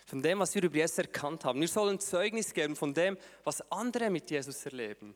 Von 0.05 0.21
dem, 0.21 0.39
was 0.39 0.55
wir 0.55 0.63
über 0.63 0.75
Jesus 0.75 0.97
erkannt 0.97 1.45
haben. 1.45 1.61
Wir 1.61 1.67
sollen 1.67 1.99
Zeugnis 1.99 2.53
geben 2.53 2.75
von 2.75 2.93
dem, 2.93 3.17
was 3.43 3.61
andere 3.71 4.09
mit 4.09 4.29
Jesus 4.29 4.65
erleben. 4.65 5.15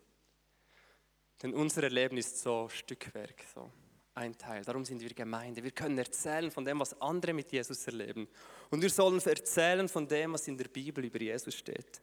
Denn 1.42 1.54
unser 1.54 1.84
Erleben 1.84 2.18
ist 2.18 2.40
so 2.40 2.70
Stückwerk, 2.70 3.44
so 3.54 3.70
ein 4.16 4.38
Teil. 4.38 4.64
Darum 4.64 4.86
sind 4.86 5.02
wir 5.02 5.14
Gemeinde. 5.14 5.64
Wir 5.64 5.72
können 5.72 5.98
erzählen 5.98 6.50
von 6.50 6.64
dem, 6.64 6.80
was 6.80 7.00
andere 7.02 7.34
mit 7.34 7.52
Jesus 7.52 7.86
erleben. 7.86 8.28
Und 8.70 8.82
wir 8.82 8.90
sollen 8.90 9.20
erzählen 9.20 9.88
von 9.90 10.08
dem, 10.08 10.34
was 10.34 10.48
in 10.48 10.58
der 10.58 10.70
Bibel 10.70 11.04
über 11.04 11.22
Jesus 11.22 11.56
steht. 11.56 12.02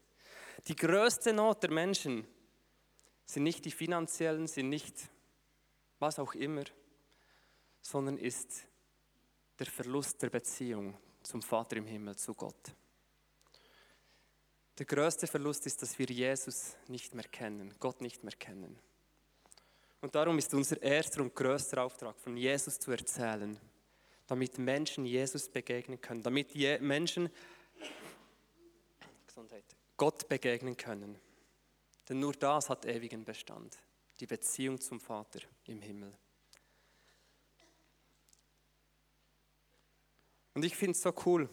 Die 0.69 0.77
größte 0.77 1.33
Not 1.33 1.63
der 1.63 1.71
Menschen 1.71 2.27
sind 3.25 3.45
nicht 3.45 3.65
die 3.65 3.71
finanziellen, 3.71 4.47
sind 4.47 4.69
nicht 4.69 4.95
was 5.99 6.19
auch 6.19 6.35
immer, 6.35 6.65
sondern 7.81 8.19
ist 8.19 8.67
der 9.59 9.67
Verlust 9.67 10.21
der 10.23 10.31
Beziehung 10.31 10.97
zum 11.23 11.41
Vater 11.41 11.77
im 11.77 11.87
Himmel, 11.87 12.17
zu 12.17 12.35
Gott. 12.35 12.75
Der 14.79 14.87
größte 14.87 15.27
Verlust 15.27 15.67
ist, 15.67 15.81
dass 15.83 15.99
wir 15.99 16.07
Jesus 16.07 16.77
nicht 16.89 17.15
mehr 17.15 17.25
kennen, 17.25 17.75
Gott 17.79 18.01
nicht 18.01 18.25
mehr 18.25 18.33
kennen. 18.33 18.79
Und 20.03 20.17
darum 20.17 20.37
ist 20.37 20.53
unser 20.53 20.83
erster 20.83 21.23
und 21.23 21.33
größter 21.33 21.81
Auftrag, 21.81 22.19
von 22.19 22.37
Jesus 22.37 22.77
zu 22.77 22.91
erzählen, 22.91 23.59
damit 24.27 24.59
Menschen 24.59 25.07
Jesus 25.07 25.49
begegnen 25.49 26.01
können, 26.01 26.25
damit 26.25 26.57
Menschen 26.81 27.31
Gesundheit, 29.25 29.65
Gott 29.97 30.29
begegnen 30.29 30.77
können. 30.77 31.17
Denn 32.09 32.19
nur 32.19 32.33
das 32.33 32.69
hat 32.69 32.85
ewigen 32.85 33.25
Bestand, 33.25 33.79
die 34.19 34.27
Beziehung 34.27 34.81
zum 34.81 34.99
Vater 34.99 35.39
im 35.67 35.81
Himmel. 35.81 36.13
Und 40.55 40.65
ich 40.65 40.77
finde 40.77 40.97
es 40.97 41.03
so 41.03 41.15
cool, 41.25 41.49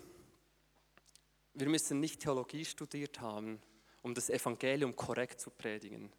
wir 1.53 1.70
müssen 1.70 2.00
nicht 2.00 2.22
Theologie 2.22 2.65
studiert 2.65 3.22
haben, 3.22 3.62
um 4.01 4.15
das 4.15 4.32
Evangelium 4.32 4.96
korrekt 4.96 5.39
zu 5.39 5.51
predigen 5.51 6.12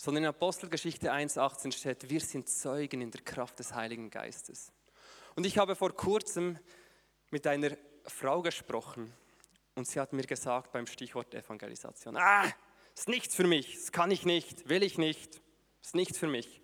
sondern 0.00 0.24
in 0.24 0.28
Apostelgeschichte 0.30 1.12
1.18 1.12 1.72
steht, 1.72 2.08
wir 2.08 2.20
sind 2.20 2.48
Zeugen 2.48 3.02
in 3.02 3.10
der 3.10 3.20
Kraft 3.20 3.58
des 3.58 3.74
Heiligen 3.74 4.08
Geistes. 4.08 4.72
Und 5.36 5.44
ich 5.44 5.58
habe 5.58 5.76
vor 5.76 5.94
kurzem 5.94 6.58
mit 7.30 7.46
einer 7.46 7.76
Frau 8.06 8.40
gesprochen 8.40 9.12
und 9.74 9.86
sie 9.86 10.00
hat 10.00 10.14
mir 10.14 10.22
gesagt 10.22 10.72
beim 10.72 10.86
Stichwort 10.86 11.34
Evangelisation, 11.34 12.16
ah, 12.16 12.50
ist 12.96 13.10
nichts 13.10 13.34
für 13.34 13.46
mich, 13.46 13.74
das 13.74 13.92
kann 13.92 14.10
ich 14.10 14.24
nicht, 14.24 14.70
will 14.70 14.82
ich 14.82 14.96
nicht, 14.96 15.42
ist 15.82 15.94
nichts 15.94 16.16
für 16.16 16.28
mich. 16.28 16.62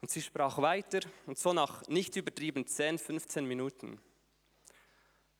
Und 0.00 0.12
sie 0.12 0.22
sprach 0.22 0.58
weiter 0.58 1.00
und 1.26 1.36
so 1.36 1.52
nach 1.52 1.82
nicht 1.88 2.14
übertrieben 2.14 2.64
10, 2.64 2.98
15 2.98 3.44
Minuten 3.44 4.00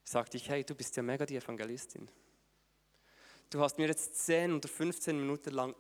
sagte 0.03 0.39
ich, 0.39 0.49
hey, 0.49 0.65
du 0.65 0.75
bist 0.75 0.97
ja 0.97 1.05
mega 1.05 1.25
die 1.25 1.37
Evangelistin. 1.37 2.09
Du 3.49 3.61
hast 3.61 3.79
mir 3.79 3.87
jetzt 3.87 4.27
10 4.27 4.55
oder 4.55 4.69
15 4.69 5.17
Minuten 5.17 5.51
lang 5.51 5.77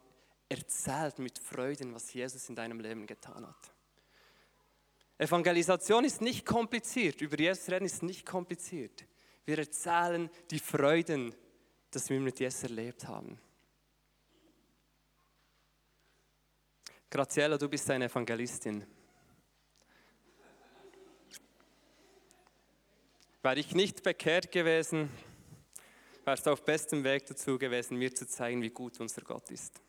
erzählt 0.50 1.18
mit 1.18 1.38
Freuden, 1.38 1.94
was 1.94 2.12
Jesus 2.12 2.48
in 2.48 2.56
deinem 2.56 2.80
Leben 2.80 3.06
getan 3.06 3.46
hat. 3.46 3.72
Evangelisation 5.16 6.04
ist 6.04 6.20
nicht 6.20 6.44
kompliziert, 6.44 7.20
über 7.20 7.38
Jesus 7.38 7.70
reden 7.70 7.84
ist 7.84 8.02
nicht 8.02 8.26
kompliziert. 8.26 9.04
Wir 9.44 9.58
erzählen 9.58 10.28
die 10.50 10.58
Freuden, 10.58 11.34
dass 11.90 12.10
wir 12.10 12.20
mit 12.20 12.40
Jesus 12.40 12.64
erlebt 12.64 13.06
haben. 13.06 13.38
Graziella, 17.08 17.58
du 17.58 17.68
bist 17.68 17.88
eine 17.90 18.06
Evangelistin. 18.06 18.86
Wäre 23.42 23.58
ich 23.58 23.74
nicht 23.74 24.02
bekehrt 24.02 24.52
gewesen, 24.52 25.10
wärst 26.24 26.46
du 26.46 26.50
auf 26.50 26.64
bestem 26.64 27.02
Weg 27.04 27.26
dazu 27.26 27.58
gewesen, 27.58 27.96
mir 27.96 28.14
zu 28.14 28.26
zeigen, 28.26 28.62
wie 28.62 28.70
gut 28.70 29.00
unser 29.00 29.22
Gott 29.22 29.50
ist. 29.50 29.80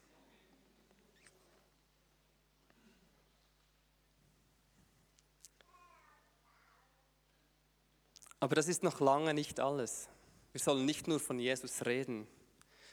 Aber 8.42 8.56
das 8.56 8.68
ist 8.68 8.82
noch 8.82 9.00
lange 9.00 9.36
nicht 9.36 9.60
alles. 9.60 10.10
Wir 10.52 10.60
sollen 10.60 10.84
nicht 10.84 11.08
nur 11.08 11.20
von 11.20 11.40
Jesus 11.40 11.86
reden. 11.86 12.28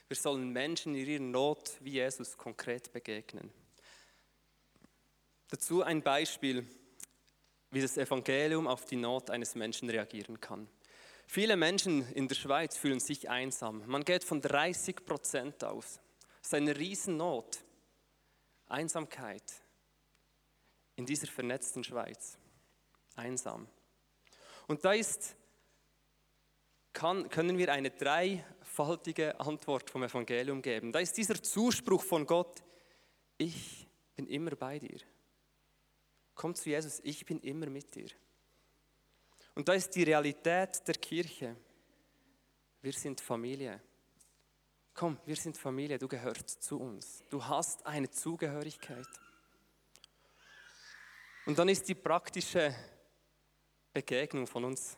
Wir 0.06 0.16
sollen 0.16 0.50
Menschen 0.50 0.94
in 0.94 1.06
ihrer 1.06 1.22
Not 1.22 1.72
wie 1.80 1.92
Jesus 1.92 2.36
konkret 2.36 2.92
begegnen. 2.92 3.50
Dazu 5.48 5.82
ein 5.82 6.02
Beispiel, 6.02 6.66
wie 7.70 7.80
das 7.80 7.96
Evangelium 7.96 8.66
auf 8.66 8.84
die 8.84 8.96
Not 8.96 9.30
eines 9.30 9.54
Menschen 9.54 9.88
reagieren 9.88 10.38
kann. 10.38 10.68
Viele 11.26 11.56
Menschen 11.56 12.06
in 12.12 12.28
der 12.28 12.34
Schweiz 12.34 12.76
fühlen 12.76 13.00
sich 13.00 13.30
einsam. 13.30 13.82
Man 13.86 14.04
geht 14.04 14.24
von 14.24 14.42
30 14.42 15.06
Prozent 15.06 15.64
aus. 15.64 15.98
Das 16.40 16.48
ist 16.48 16.54
eine 16.54 16.76
Riesennot. 16.76 17.64
Einsamkeit 18.66 19.62
in 20.96 21.06
dieser 21.06 21.26
vernetzten 21.26 21.84
Schweiz. 21.84 22.36
Einsam. 23.16 23.66
Und 24.68 24.84
da 24.84 24.92
ist 24.92 25.34
kann, 26.92 27.28
können 27.28 27.58
wir 27.58 27.72
eine 27.72 27.90
dreifaltige 27.90 29.38
Antwort 29.40 29.88
vom 29.88 30.02
Evangelium 30.02 30.60
geben. 30.62 30.92
Da 30.92 30.98
ist 30.98 31.16
dieser 31.16 31.42
Zuspruch 31.42 32.02
von 32.02 32.26
Gott, 32.26 32.62
ich 33.36 33.86
bin 34.16 34.26
immer 34.26 34.50
bei 34.56 34.78
dir. 34.78 34.98
Komm 36.34 36.54
zu 36.54 36.68
Jesus, 36.68 37.00
ich 37.04 37.24
bin 37.24 37.40
immer 37.40 37.66
mit 37.66 37.94
dir. 37.94 38.08
Und 39.54 39.68
da 39.68 39.74
ist 39.74 39.90
die 39.94 40.02
Realität 40.02 40.86
der 40.86 40.94
Kirche. 40.94 41.56
Wir 42.80 42.92
sind 42.92 43.20
Familie. 43.20 43.80
Komm, 44.92 45.18
wir 45.24 45.36
sind 45.36 45.56
Familie, 45.56 45.98
du 45.98 46.08
gehörst 46.08 46.62
zu 46.62 46.80
uns. 46.80 47.24
Du 47.30 47.44
hast 47.44 47.86
eine 47.86 48.10
Zugehörigkeit. 48.10 49.06
Und 51.46 51.58
dann 51.58 51.68
ist 51.68 51.88
die 51.88 51.94
praktische 51.94 52.74
Begegnung 53.98 54.46
von 54.46 54.64
uns, 54.64 54.96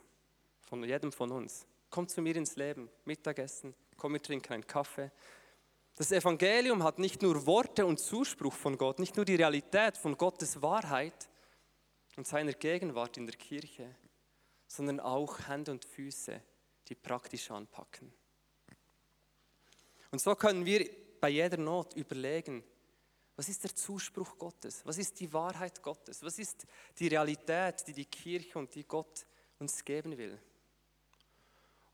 von 0.69 0.85
jedem 0.85 1.11
von 1.11 1.33
uns. 1.33 1.67
Komm 1.89 2.07
zu 2.07 2.21
mir 2.21 2.37
ins 2.37 2.57
Leben, 2.57 2.91
Mittagessen, 3.07 3.75
komm, 3.97 4.13
wir 4.13 4.23
trinken 4.23 4.53
einen 4.53 4.67
Kaffee. 4.67 5.11
Das 5.97 6.13
Evangelium 6.13 6.83
hat 6.83 6.99
nicht 6.99 7.23
nur 7.23 7.47
Worte 7.47 7.87
und 7.87 7.99
Zuspruch 7.99 8.53
von 8.53 8.77
Gott, 8.77 8.99
nicht 8.99 9.17
nur 9.17 9.25
die 9.25 9.37
Realität 9.37 9.97
von 9.97 10.19
Gottes 10.19 10.61
Wahrheit 10.61 11.31
und 12.17 12.27
seiner 12.27 12.53
Gegenwart 12.53 13.17
in 13.17 13.25
der 13.25 13.37
Kirche, 13.37 13.97
sondern 14.67 15.01
auch 15.01 15.49
Hände 15.49 15.71
und 15.73 15.87
Füße, 15.87 16.39
die 16.89 16.95
praktisch 16.95 17.51
anpacken. 17.51 18.13
Und 20.11 20.21
so 20.21 20.35
können 20.35 20.67
wir 20.67 20.87
bei 21.23 21.31
jeder 21.31 21.57
Not 21.57 21.95
überlegen, 21.95 22.63
was 23.41 23.49
ist 23.49 23.65
der 23.65 23.75
Zuspruch 23.75 24.37
Gottes? 24.37 24.85
Was 24.85 24.99
ist 24.99 25.19
die 25.19 25.33
Wahrheit 25.33 25.83
Gottes? 25.83 26.23
Was 26.23 26.39
ist 26.39 26.67
die 26.99 27.09
Realität, 27.09 27.87
die 27.87 27.95
die 27.95 28.05
Kirche 28.05 28.59
und 28.59 28.75
die 28.75 28.85
Gott 28.85 29.25
uns 29.59 29.83
geben 29.83 30.19
will? 30.19 30.39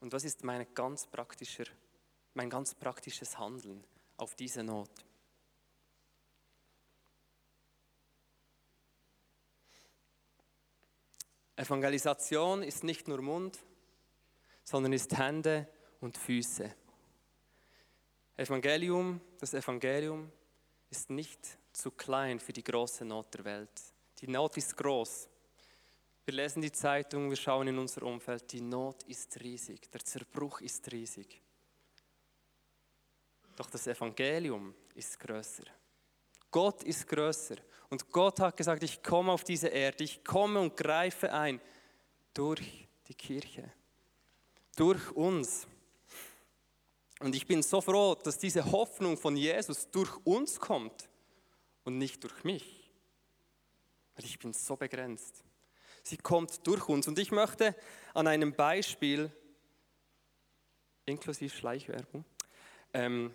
Und 0.00 0.12
was 0.12 0.24
ist 0.24 0.42
meine 0.42 0.66
ganz 0.66 1.06
praktischer, 1.06 1.66
mein 2.34 2.50
ganz 2.50 2.74
praktisches 2.74 3.38
Handeln 3.38 3.84
auf 4.16 4.34
diese 4.34 4.64
Not? 4.64 4.90
Evangelisation 11.54 12.64
ist 12.64 12.82
nicht 12.82 13.06
nur 13.06 13.22
Mund, 13.22 13.56
sondern 14.64 14.92
ist 14.92 15.16
Hände 15.16 15.72
und 16.00 16.18
Füße. 16.18 16.74
Evangelium, 18.36 19.20
das 19.38 19.54
Evangelium 19.54 20.32
ist 20.90 21.10
nicht 21.10 21.40
zu 21.72 21.90
klein 21.90 22.38
für 22.40 22.52
die 22.52 22.64
große 22.64 23.04
Not 23.04 23.34
der 23.34 23.44
Welt. 23.44 23.82
Die 24.20 24.28
Not 24.28 24.56
ist 24.56 24.76
groß. 24.76 25.28
Wir 26.24 26.34
lesen 26.34 26.62
die 26.62 26.72
Zeitung, 26.72 27.30
wir 27.30 27.36
schauen 27.36 27.68
in 27.68 27.78
unser 27.78 28.02
Umfeld, 28.02 28.50
die 28.50 28.60
Not 28.60 29.04
ist 29.04 29.38
riesig, 29.40 29.90
der 29.90 30.04
Zerbruch 30.04 30.60
ist 30.60 30.90
riesig. 30.90 31.40
Doch 33.54 33.70
das 33.70 33.86
Evangelium 33.86 34.74
ist 34.94 35.18
größer. 35.20 35.64
Gott 36.50 36.82
ist 36.82 37.06
größer. 37.06 37.56
Und 37.88 38.10
Gott 38.10 38.40
hat 38.40 38.56
gesagt, 38.56 38.82
ich 38.82 39.02
komme 39.02 39.32
auf 39.32 39.44
diese 39.44 39.68
Erde, 39.68 40.04
ich 40.04 40.24
komme 40.24 40.60
und 40.60 40.76
greife 40.76 41.32
ein 41.32 41.60
durch 42.34 42.88
die 43.06 43.14
Kirche, 43.14 43.72
durch 44.74 45.10
uns. 45.12 45.66
Und 47.20 47.34
ich 47.34 47.46
bin 47.46 47.62
so 47.62 47.80
froh, 47.80 48.14
dass 48.14 48.38
diese 48.38 48.70
Hoffnung 48.70 49.16
von 49.16 49.36
Jesus 49.36 49.90
durch 49.90 50.14
uns 50.24 50.60
kommt 50.60 51.08
und 51.84 51.98
nicht 51.98 52.22
durch 52.22 52.44
mich. 52.44 52.90
Weil 54.14 54.24
ich 54.24 54.38
bin 54.38 54.52
so 54.52 54.76
begrenzt. 54.76 55.44
Sie 56.02 56.16
kommt 56.16 56.66
durch 56.66 56.88
uns. 56.88 57.08
Und 57.08 57.18
ich 57.18 57.30
möchte 57.32 57.74
an 58.14 58.26
einem 58.26 58.52
Beispiel, 58.52 59.30
inklusive 61.06 61.54
Schleichwerbung, 61.54 62.24
ähm, 62.92 63.34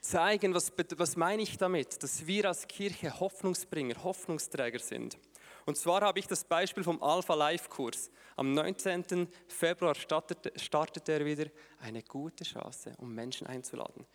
zeigen, 0.00 0.54
was, 0.54 0.72
was 0.96 1.16
meine 1.16 1.42
ich 1.42 1.58
damit, 1.58 2.02
dass 2.02 2.26
wir 2.26 2.46
als 2.46 2.66
Kirche 2.68 3.18
Hoffnungsbringer, 3.18 4.02
Hoffnungsträger 4.04 4.78
sind. 4.78 5.18
Und 5.66 5.76
zwar 5.76 6.00
habe 6.02 6.20
ich 6.20 6.28
das 6.28 6.44
Beispiel 6.44 6.84
vom 6.84 7.02
Alpha 7.02 7.34
Life 7.34 7.68
Kurs. 7.68 8.08
Am 8.36 8.54
19. 8.54 9.28
Februar 9.48 9.96
startet, 9.96 10.52
startet 10.60 11.08
er 11.08 11.24
wieder 11.24 11.50
eine 11.80 12.04
gute 12.04 12.44
Chance, 12.44 12.92
um 12.98 13.12
Menschen 13.12 13.48
einzuladen. 13.48 14.06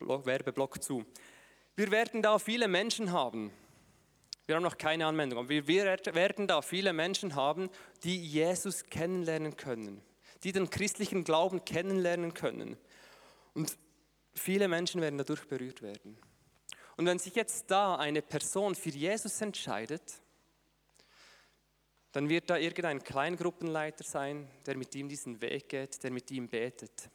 Werbeblock 0.00 0.82
zu. 0.82 1.04
Wir 1.76 1.90
werden 1.92 2.20
da 2.20 2.40
viele 2.40 2.66
Menschen 2.66 3.12
haben. 3.12 3.52
Wir 4.46 4.56
haben 4.56 4.64
noch 4.64 4.76
keine 4.76 5.06
Anwendung, 5.06 5.38
aber 5.38 5.48
wir 5.48 5.68
werden 5.68 6.48
da 6.48 6.62
viele 6.62 6.92
Menschen 6.92 7.36
haben, 7.36 7.70
die 8.02 8.20
Jesus 8.20 8.84
kennenlernen 8.86 9.56
können, 9.56 10.02
die 10.42 10.50
den 10.50 10.68
christlichen 10.68 11.22
Glauben 11.22 11.64
kennenlernen 11.64 12.34
können. 12.34 12.76
Und 13.54 13.78
viele 14.34 14.66
Menschen 14.66 15.00
werden 15.00 15.16
dadurch 15.16 15.46
berührt 15.46 15.80
werden. 15.80 16.18
Und 16.96 17.06
wenn 17.06 17.20
sich 17.20 17.36
jetzt 17.36 17.70
da 17.70 17.94
eine 17.94 18.20
Person 18.20 18.74
für 18.74 18.90
Jesus 18.90 19.40
entscheidet, 19.40 20.20
dann 22.14 22.28
wird 22.28 22.48
da 22.48 22.56
irgendein 22.56 23.02
Kleingruppenleiter 23.02 24.04
sein, 24.04 24.48
der 24.64 24.76
mit 24.76 24.94
ihm 24.94 25.08
diesen 25.08 25.40
Weg 25.40 25.68
geht, 25.68 26.00
der 26.04 26.12
mit 26.12 26.30
ihm 26.30 26.48
betet. 26.48 27.10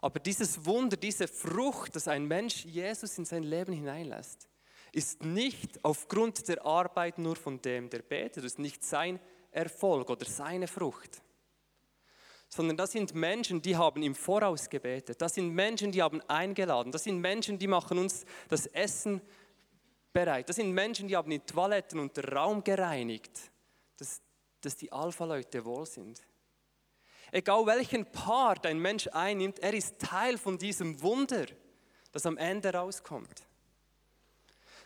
Aber 0.00 0.18
dieses 0.18 0.64
Wunder, 0.64 0.96
diese 0.96 1.28
Frucht, 1.28 1.94
dass 1.94 2.08
ein 2.08 2.24
Mensch 2.24 2.64
Jesus 2.64 3.18
in 3.18 3.26
sein 3.26 3.42
Leben 3.42 3.74
hineinlässt, 3.74 4.48
ist 4.92 5.22
nicht 5.22 5.78
aufgrund 5.84 6.48
der 6.48 6.64
Arbeit 6.64 7.18
nur 7.18 7.36
von 7.36 7.60
dem, 7.60 7.90
der 7.90 7.98
betet, 7.98 8.44
ist 8.44 8.58
nicht 8.58 8.82
sein 8.82 9.20
Erfolg 9.50 10.08
oder 10.08 10.24
seine 10.24 10.68
Frucht, 10.68 11.20
sondern 12.48 12.78
das 12.78 12.92
sind 12.92 13.14
Menschen, 13.14 13.60
die 13.60 13.76
haben 13.76 14.02
im 14.02 14.14
Voraus 14.14 14.70
gebetet, 14.70 15.20
das 15.20 15.34
sind 15.34 15.50
Menschen, 15.50 15.92
die 15.92 16.02
haben 16.02 16.22
eingeladen, 16.28 16.92
das 16.92 17.04
sind 17.04 17.20
Menschen, 17.20 17.58
die 17.58 17.66
machen 17.66 17.98
uns 17.98 18.24
das 18.48 18.64
Essen 18.68 19.20
bereit, 20.14 20.48
das 20.48 20.56
sind 20.56 20.72
Menschen, 20.72 21.08
die 21.08 21.16
haben 21.16 21.30
die 21.30 21.40
Toiletten 21.40 22.00
und 22.00 22.16
den 22.16 22.24
Raum 22.24 22.64
gereinigt 22.64 23.50
dass, 23.96 24.20
dass 24.60 24.76
die 24.76 24.92
Alpha-Leute 24.92 25.64
wohl 25.64 25.86
sind. 25.86 26.22
Egal 27.32 27.66
welchen 27.66 28.10
Part 28.12 28.66
ein 28.66 28.78
Mensch 28.78 29.08
einnimmt, 29.08 29.58
er 29.58 29.74
ist 29.74 29.98
Teil 29.98 30.38
von 30.38 30.58
diesem 30.58 31.02
Wunder, 31.02 31.46
das 32.12 32.26
am 32.26 32.36
Ende 32.36 32.72
rauskommt. 32.72 33.46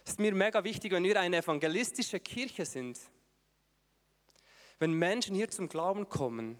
Es 0.04 0.12
ist 0.12 0.20
mir 0.20 0.34
mega 0.34 0.64
wichtig, 0.64 0.92
wenn 0.92 1.04
wir 1.04 1.20
eine 1.20 1.38
evangelistische 1.38 2.20
Kirche 2.20 2.64
sind. 2.64 2.98
Wenn 4.78 4.92
Menschen 4.92 5.34
hier 5.34 5.50
zum 5.50 5.68
Glauben 5.68 6.08
kommen, 6.08 6.58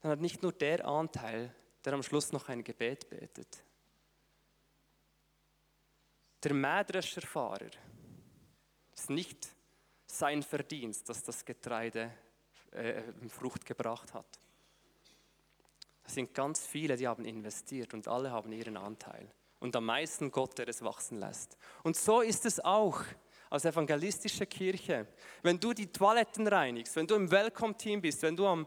dann 0.00 0.12
hat 0.12 0.20
nicht 0.20 0.42
nur 0.42 0.52
der 0.52 0.86
Anteil, 0.86 1.54
der 1.84 1.94
am 1.94 2.02
Schluss 2.02 2.30
noch 2.30 2.48
ein 2.48 2.62
Gebet 2.62 3.08
betet. 3.10 3.64
Der 6.42 6.54
Mähdrescherfahrer 6.54 7.70
ist 8.94 9.10
nicht 9.10 9.48
sein 10.18 10.42
Verdienst, 10.42 11.08
dass 11.08 11.22
das 11.22 11.44
Getreide 11.44 12.10
äh, 12.72 13.02
Frucht 13.28 13.64
gebracht 13.64 14.14
hat. 14.14 14.26
Es 16.04 16.14
sind 16.14 16.34
ganz 16.34 16.66
viele, 16.66 16.96
die 16.96 17.08
haben 17.08 17.24
investiert 17.24 17.94
und 17.94 18.08
alle 18.08 18.30
haben 18.30 18.52
ihren 18.52 18.76
Anteil. 18.76 19.30
Und 19.60 19.74
am 19.76 19.86
meisten 19.86 20.30
Gott, 20.30 20.58
der 20.58 20.68
es 20.68 20.82
wachsen 20.82 21.18
lässt. 21.18 21.56
Und 21.82 21.96
so 21.96 22.20
ist 22.20 22.44
es 22.44 22.60
auch 22.60 23.02
als 23.48 23.64
evangelistische 23.64 24.46
Kirche. 24.46 25.06
Wenn 25.42 25.58
du 25.58 25.72
die 25.72 25.86
Toiletten 25.86 26.46
reinigst, 26.46 26.96
wenn 26.96 27.06
du 27.06 27.14
im 27.14 27.30
Welcome-Team 27.30 28.02
bist, 28.02 28.22
wenn 28.22 28.36
du 28.36 28.46
am 28.46 28.66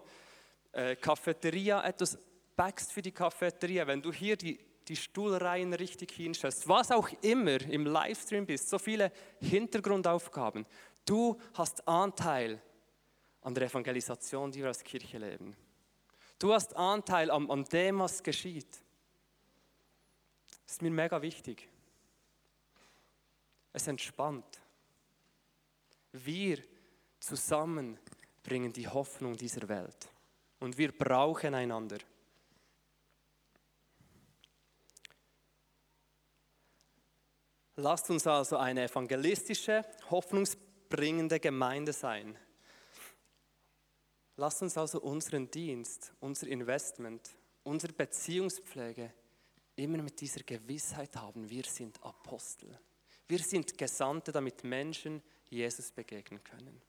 äh, 0.72 0.96
Cafeteria 0.96 1.84
etwas 1.84 2.18
backst 2.56 2.92
für 2.92 3.02
die 3.02 3.12
Cafeteria, 3.12 3.86
wenn 3.86 4.02
du 4.02 4.12
hier 4.12 4.36
die, 4.36 4.60
die 4.88 4.96
Stuhlreihen 4.96 5.74
richtig 5.74 6.14
hinstellst, 6.14 6.68
was 6.68 6.92
auch 6.92 7.10
immer 7.22 7.62
im 7.62 7.86
Livestream 7.86 8.46
bist, 8.46 8.70
so 8.70 8.80
viele 8.80 9.12
Hintergrundaufgaben. 9.40 10.66
Du 11.08 11.40
hast 11.54 11.88
Anteil 11.88 12.62
an 13.42 13.56
der 13.56 13.64
Evangelisation, 13.64 14.52
die 14.52 14.60
wir 14.60 14.68
als 14.68 14.84
Kirche 14.84 15.18
leben. 15.18 15.56
Du 16.38 16.54
hast 16.54 16.76
Anteil 16.76 17.32
an, 17.32 17.50
an 17.50 17.64
dem, 17.64 18.00
was 18.00 18.22
geschieht. 18.22 18.70
Das 20.66 20.74
ist 20.74 20.82
mir 20.82 20.92
mega 20.92 21.22
wichtig. 21.22 21.70
Es 23.72 23.88
entspannt. 23.88 24.60
Wir 26.12 26.62
zusammen 27.22 27.98
bringen 28.44 28.74
die 28.74 28.88
Hoffnung 28.88 29.38
dieser 29.38 29.70
Welt. 29.70 30.10
Und 30.60 30.78
wir 30.78 30.92
brauchen 30.92 31.54
einander. 31.54 32.00
Lasst 37.78 38.10
uns 38.10 38.28
also 38.28 38.58
eine 38.58 38.84
evangelistische, 38.84 39.86
hoffnungs 40.10 40.58
bringende 40.90 41.40
Gemeinde 41.40 41.94
sein. 41.94 42.38
Lass 44.36 44.62
uns 44.62 44.78
also 44.78 45.02
unseren 45.02 45.50
Dienst, 45.50 46.14
unser 46.20 46.48
Investment, 46.48 47.30
unsere 47.64 47.94
Beziehungspflege 47.94 49.12
immer 49.76 50.02
mit 50.02 50.20
dieser 50.22 50.44
Gewissheit 50.44 51.16
haben, 51.16 51.50
wir 51.50 51.64
sind 51.64 52.04
Apostel. 52.04 52.80
Wir 53.28 53.40
sind 53.40 53.78
Gesandte, 53.78 54.32
damit 54.32 54.64
Menschen 54.64 55.22
Jesus 55.50 55.92
begegnen 55.92 56.44
können. 56.44 56.82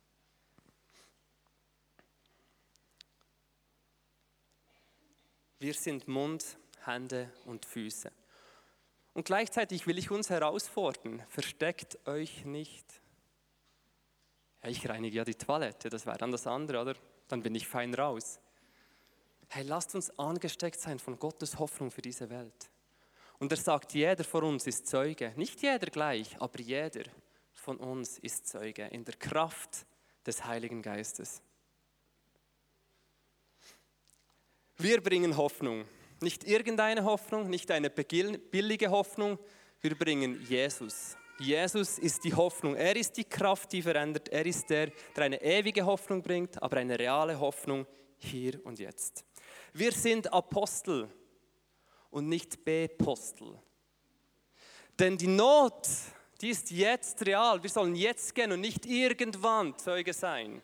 Wir 5.59 5.75
sind 5.75 6.07
Mund, 6.07 6.57
Hände 6.85 7.33
und 7.45 7.67
Füße. 7.67 8.13
Und 9.15 9.25
gleichzeitig 9.25 9.87
will 9.87 9.99
ich 9.99 10.11
uns 10.11 10.31
herausfordern, 10.31 11.25
versteckt 11.29 12.07
euch 12.07 12.45
nicht 12.45 13.03
ja, 14.63 14.69
ich 14.69 14.89
reinige 14.89 15.19
ja 15.19 15.25
die 15.25 15.35
Toilette, 15.35 15.89
das 15.89 16.07
wäre 16.07 16.19
dann 16.19 16.33
das 16.33 16.47
andere, 16.47 16.81
oder? 16.81 16.95
Dann 17.29 17.43
bin 17.43 17.55
ich 17.55 17.67
fein 17.67 17.95
raus. 17.95 18.41
Hey, 19.49 19.65
lasst 19.65 19.95
uns 19.95 20.17
angesteckt 20.19 20.81
sein 20.81 20.99
von 20.99 21.19
Gottes 21.19 21.59
Hoffnung 21.59 21.91
für 21.91 22.03
diese 22.03 22.29
Welt. 22.29 22.71
Und 23.39 23.53
er 23.53 23.57
sagt, 23.57 23.95
jeder 23.95 24.25
von 24.25 24.45
uns 24.45 24.67
ist 24.67 24.87
Zeuge. 24.87 25.33
Nicht 25.37 25.63
jeder 25.63 25.87
gleich, 25.87 26.37
aber 26.41 26.61
jeder 26.61 27.05
von 27.53 27.79
uns 27.79 28.19
ist 28.19 28.49
Zeuge 28.49 28.87
in 28.87 29.05
der 29.05 29.15
Kraft 29.15 29.87
des 30.27 30.45
Heiligen 30.45 30.83
Geistes. 30.83 31.41
Wir 34.77 35.01
bringen 35.01 35.37
Hoffnung. 35.37 35.85
Nicht 36.21 36.45
irgendeine 36.45 37.05
Hoffnung, 37.05 37.49
nicht 37.49 37.71
eine 37.71 37.91
billige 37.91 38.91
Hoffnung. 38.91 39.39
Wir 39.81 39.97
bringen 39.97 40.45
Jesus. 40.49 41.17
Jesus 41.41 41.99
ist 41.99 42.25
die 42.25 42.35
Hoffnung. 42.35 42.75
Er 42.75 42.97
ist 42.97 43.17
die 43.17 43.25
Kraft, 43.25 43.73
die 43.73 43.83
verändert. 43.83 44.29
Er 44.29 44.45
ist 44.45 44.69
der, 44.71 44.91
der 45.15 45.25
eine 45.25 45.41
ewige 45.41 45.87
Hoffnung 45.87 46.23
bringt, 46.23 46.61
aber 46.61 46.79
eine 46.79 46.99
reale 46.99 47.39
Hoffnung 47.39 47.87
hier 48.17 48.65
und 48.67 48.79
jetzt. 48.79 49.25
Wir 49.73 49.93
sind 49.93 50.33
Apostel 50.33 51.09
und 52.11 52.29
nicht 52.29 52.65
Bepostel. 52.65 53.57
Denn 54.99 55.17
die 55.17 55.29
Not, 55.29 55.87
die 56.41 56.51
ist 56.51 56.73
jetzt 56.73 57.25
real. 57.25 57.63
Wir 57.63 57.71
sollen 57.71 57.95
jetzt 57.95 58.35
gehen 58.35 58.51
und 58.51 58.61
nicht 58.61 58.85
irgendwann 58.85 59.79
Zeuge 59.79 60.13
sein, 60.13 60.61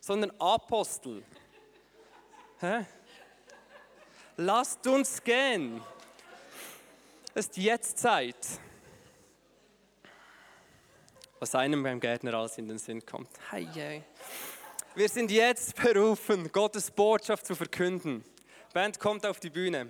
sondern 0.00 0.30
Apostel. 0.38 1.22
Hä? 2.60 2.86
Lasst 4.38 4.86
uns 4.86 5.22
gehen. 5.22 5.82
Es 7.34 7.46
ist 7.46 7.56
jetzt 7.58 7.98
Zeit 7.98 8.36
was 11.42 11.56
einem 11.56 11.82
beim 11.82 11.98
Gärtner 11.98 12.34
alles 12.34 12.56
in 12.56 12.68
den 12.68 12.78
Sinn 12.78 13.04
kommt. 13.04 13.28
Hey, 13.50 13.66
hey. 13.74 14.04
Wir 14.94 15.08
sind 15.08 15.28
jetzt 15.28 15.74
berufen, 15.74 16.52
Gottes 16.52 16.88
Botschaft 16.88 17.46
zu 17.46 17.56
verkünden. 17.56 18.24
Band 18.72 19.00
kommt 19.00 19.26
auf 19.26 19.40
die 19.40 19.50
Bühne. 19.50 19.88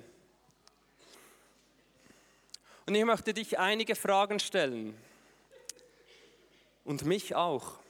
Und 2.86 2.94
ich 2.94 3.04
möchte 3.04 3.34
dich 3.34 3.58
einige 3.58 3.94
Fragen 3.94 4.38
stellen. 4.38 4.96
Und 6.86 7.04
mich 7.04 7.34
auch. 7.34 7.80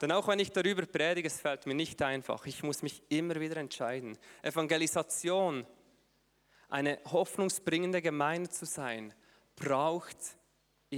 Denn 0.00 0.12
auch 0.12 0.26
wenn 0.28 0.38
ich 0.38 0.50
darüber 0.50 0.86
predige, 0.86 1.26
es 1.26 1.42
fällt 1.42 1.66
mir 1.66 1.74
nicht 1.74 2.00
einfach. 2.00 2.46
Ich 2.46 2.62
muss 2.62 2.80
mich 2.80 3.02
immer 3.10 3.38
wieder 3.38 3.58
entscheiden. 3.58 4.16
Evangelisation, 4.40 5.66
eine 6.70 6.98
hoffnungsbringende 7.04 8.00
Gemeinde 8.00 8.48
zu 8.48 8.64
sein, 8.64 9.12
braucht 9.56 10.16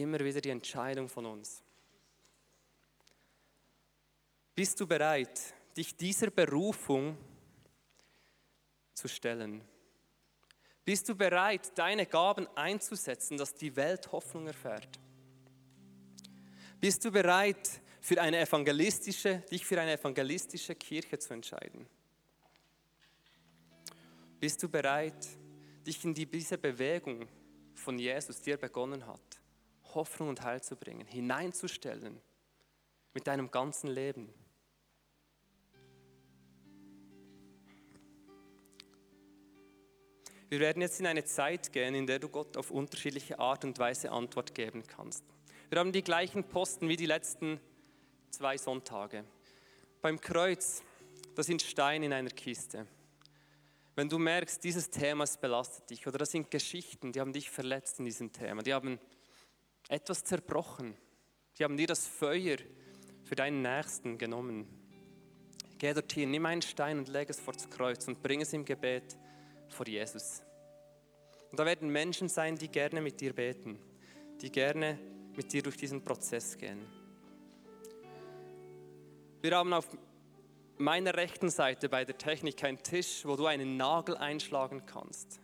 immer 0.02 0.20
wieder 0.20 0.40
die 0.40 0.50
Entscheidung 0.50 1.08
von 1.08 1.26
uns. 1.26 1.62
Bist 4.54 4.80
du 4.80 4.86
bereit, 4.86 5.40
dich 5.76 5.96
dieser 5.96 6.30
Berufung 6.30 7.16
zu 8.92 9.08
stellen? 9.08 9.62
Bist 10.84 11.08
du 11.08 11.14
bereit, 11.14 11.76
deine 11.76 12.06
Gaben 12.06 12.46
einzusetzen, 12.56 13.36
dass 13.36 13.54
die 13.54 13.74
Welt 13.74 14.12
Hoffnung 14.12 14.46
erfährt? 14.46 15.00
Bist 16.80 17.04
du 17.04 17.10
bereit, 17.10 17.80
für 18.04 18.20
eine 18.20 18.38
evangelistische, 18.38 19.42
dich 19.50 19.64
für 19.64 19.80
eine 19.80 19.92
evangelistische 19.92 20.74
Kirche 20.74 21.18
zu 21.18 21.32
entscheiden? 21.32 21.86
Bist 24.38 24.62
du 24.62 24.68
bereit, 24.68 25.26
dich 25.86 26.04
in 26.04 26.12
die, 26.12 26.26
diese 26.26 26.58
Bewegung 26.58 27.26
von 27.74 27.98
Jesus, 27.98 28.42
die 28.42 28.50
er 28.50 28.58
begonnen 28.58 29.06
hat, 29.06 29.33
Hoffnung 29.94 30.28
und 30.28 30.42
Heil 30.42 30.62
zu 30.62 30.76
bringen, 30.76 31.06
hineinzustellen 31.06 32.20
mit 33.12 33.26
deinem 33.26 33.50
ganzen 33.50 33.88
Leben? 33.88 34.32
Wir 40.48 40.60
werden 40.60 40.82
jetzt 40.82 41.00
in 41.00 41.06
eine 41.06 41.24
Zeit 41.24 41.72
gehen, 41.72 41.94
in 41.94 42.06
der 42.06 42.18
du 42.18 42.28
Gott 42.28 42.56
auf 42.56 42.70
unterschiedliche 42.70 43.38
Art 43.38 43.64
und 43.64 43.78
Weise 43.78 44.12
Antwort 44.12 44.54
geben 44.54 44.84
kannst. 44.86 45.24
Wir 45.68 45.80
haben 45.80 45.90
die 45.90 46.02
gleichen 46.02 46.44
Posten 46.44 46.88
wie 46.88 46.96
die 46.96 47.06
letzten 47.06 47.58
zwei 48.30 48.56
Sonntage. 48.56 49.24
Beim 50.00 50.20
Kreuz, 50.20 50.82
das 51.34 51.46
sind 51.46 51.62
Steine 51.62 52.06
in 52.06 52.12
einer 52.12 52.30
Kiste. 52.30 52.86
Wenn 53.96 54.08
du 54.08 54.18
merkst, 54.18 54.62
dieses 54.62 54.90
Thema 54.90 55.24
belastet 55.40 55.90
dich 55.90 56.06
oder 56.06 56.18
das 56.18 56.30
sind 56.30 56.50
Geschichten, 56.50 57.12
die 57.12 57.20
haben 57.20 57.32
dich 57.32 57.50
verletzt 57.50 57.98
in 57.98 58.04
diesem 58.04 58.32
Thema, 58.32 58.62
die 58.62 58.74
haben 58.74 59.00
etwas 59.88 60.24
zerbrochen, 60.24 60.96
die 61.58 61.64
haben 61.64 61.76
dir 61.76 61.86
das 61.86 62.06
Feuer 62.06 62.56
für 63.24 63.34
deinen 63.34 63.62
Nächsten 63.62 64.18
genommen. 64.18 64.66
Geh 65.78 65.92
dorthin, 65.92 66.30
nimm 66.30 66.46
einen 66.46 66.62
Stein 66.62 66.98
und 66.98 67.08
leg 67.08 67.28
es 67.30 67.40
vor 67.40 67.54
das 67.54 67.68
Kreuz 67.68 68.06
und 68.08 68.22
bring 68.22 68.40
es 68.40 68.52
im 68.52 68.64
Gebet 68.64 69.16
vor 69.68 69.86
Jesus. 69.86 70.42
Und 71.50 71.60
da 71.60 71.66
werden 71.66 71.88
Menschen 71.88 72.28
sein, 72.28 72.56
die 72.56 72.68
gerne 72.68 73.00
mit 73.00 73.20
dir 73.20 73.32
beten, 73.32 73.78
die 74.40 74.50
gerne 74.50 74.98
mit 75.36 75.52
dir 75.52 75.62
durch 75.62 75.76
diesen 75.76 76.02
Prozess 76.02 76.56
gehen. 76.56 76.86
Wir 79.42 79.56
haben 79.56 79.72
auf 79.72 79.88
meiner 80.78 81.14
rechten 81.14 81.50
Seite 81.50 81.88
bei 81.88 82.04
der 82.04 82.16
Technik 82.16 82.64
einen 82.64 82.82
Tisch, 82.82 83.24
wo 83.24 83.36
du 83.36 83.46
einen 83.46 83.76
Nagel 83.76 84.16
einschlagen 84.16 84.84
kannst. 84.86 85.38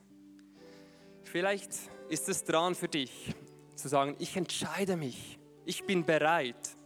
Vielleicht 1.23 1.71
ist 2.09 2.29
es 2.29 2.45
dran 2.45 2.75
für 2.75 2.89
dich 2.89 3.35
zu 3.81 3.89
sagen, 3.89 4.17
ich 4.19 4.37
entscheide 4.37 4.97
mich, 4.97 5.39
ich 5.65 5.85
bin 5.85 6.05
bereit. 6.05 6.77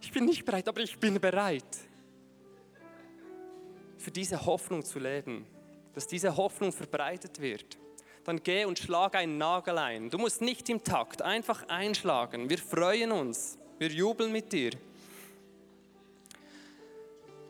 Ich 0.00 0.12
bin 0.12 0.24
nicht 0.24 0.44
bereit, 0.44 0.68
aber 0.68 0.80
ich 0.80 0.98
bin 0.98 1.20
bereit, 1.20 1.76
für 3.96 4.10
diese 4.10 4.44
Hoffnung 4.46 4.84
zu 4.84 4.98
leben, 4.98 5.44
dass 5.92 6.06
diese 6.06 6.36
Hoffnung 6.36 6.72
verbreitet 6.72 7.40
wird. 7.40 7.78
Dann 8.24 8.42
geh 8.42 8.64
und 8.64 8.78
schlag 8.78 9.16
einen 9.16 9.38
Nagel 9.38 9.78
ein. 9.78 10.10
Du 10.10 10.18
musst 10.18 10.40
nicht 10.40 10.68
im 10.68 10.84
Takt, 10.84 11.22
einfach 11.22 11.66
einschlagen. 11.68 12.48
Wir 12.48 12.58
freuen 12.58 13.10
uns, 13.10 13.58
wir 13.78 13.88
jubeln 13.88 14.30
mit 14.30 14.52
dir. 14.52 14.72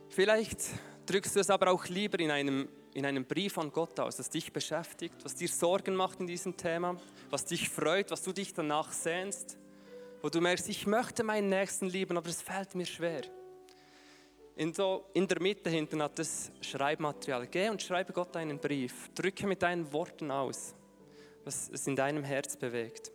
Vielleicht 0.09 0.61
drückst 1.07 1.37
du 1.37 1.41
es 1.41 1.51
aber 1.51 1.71
auch 1.71 1.87
lieber 1.87 2.19
in 2.21 2.31
einem, 2.31 2.69
in 2.99 3.07
einem 3.07 3.25
Brief 3.25 3.57
an 3.59 3.71
Gott 3.71 4.01
aus, 4.01 4.17
das 4.17 4.29
dich 4.29 4.53
beschäftigt, 4.53 5.15
was 5.23 5.37
dir 5.37 5.49
Sorgen 5.49 5.95
macht 5.95 6.19
in 6.19 6.27
diesem 6.27 6.57
Thema, 6.57 6.97
was 7.31 7.45
dich 7.45 7.69
freut, 7.69 8.11
was 8.11 8.23
du 8.23 8.33
dich 8.33 8.53
danach 8.53 8.91
sehnst, 8.91 9.57
wo 10.21 10.29
du 10.29 10.41
merkst, 10.41 10.69
ich 10.69 10.85
möchte 10.87 11.23
meinen 11.23 11.49
Nächsten 11.49 11.89
lieben, 11.89 12.17
aber 12.17 12.29
es 12.29 12.43
fällt 12.43 12.75
mir 12.75 12.87
schwer. 12.87 13.23
In, 14.57 14.75
so, 14.75 15.05
in 15.15 15.29
der 15.29 15.41
Mitte 15.41 15.71
hinten 15.71 16.03
hat 16.03 16.19
das 16.19 16.51
Schreibmaterial. 16.61 17.47
Geh 17.47 17.69
und 17.69 17.81
schreibe 17.81 18.13
Gott 18.13 18.37
einen 18.37 18.59
Brief. 18.59 19.09
Drücke 19.15 19.47
mit 19.47 19.63
deinen 19.63 19.93
Worten 19.93 20.33
aus, 20.33 20.75
was 21.45 21.71
es 21.73 21.87
in 21.87 21.95
deinem 21.95 22.25
Herz 22.25 22.57
bewegt. 22.57 23.13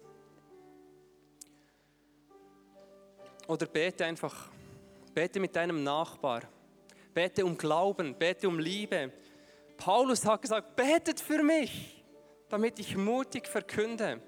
Oder 3.47 3.65
bete 3.65 4.05
einfach. 4.05 4.49
Bete 5.13 5.41
mit 5.41 5.53
deinem 5.53 5.83
Nachbar. 5.83 6.43
Bete 7.13 7.45
um 7.45 7.57
Glauben, 7.57 8.15
bete 8.17 8.47
um 8.47 8.57
Liebe. 8.57 9.11
Paulus 9.83 10.23
hat 10.25 10.41
gesagt, 10.41 10.77
betet 10.77 11.19
für 11.19 11.43
mich, 11.43 12.05
damit 12.47 12.79
ich 12.79 12.95
mutig 12.95 13.49
verkünde. 13.49 14.21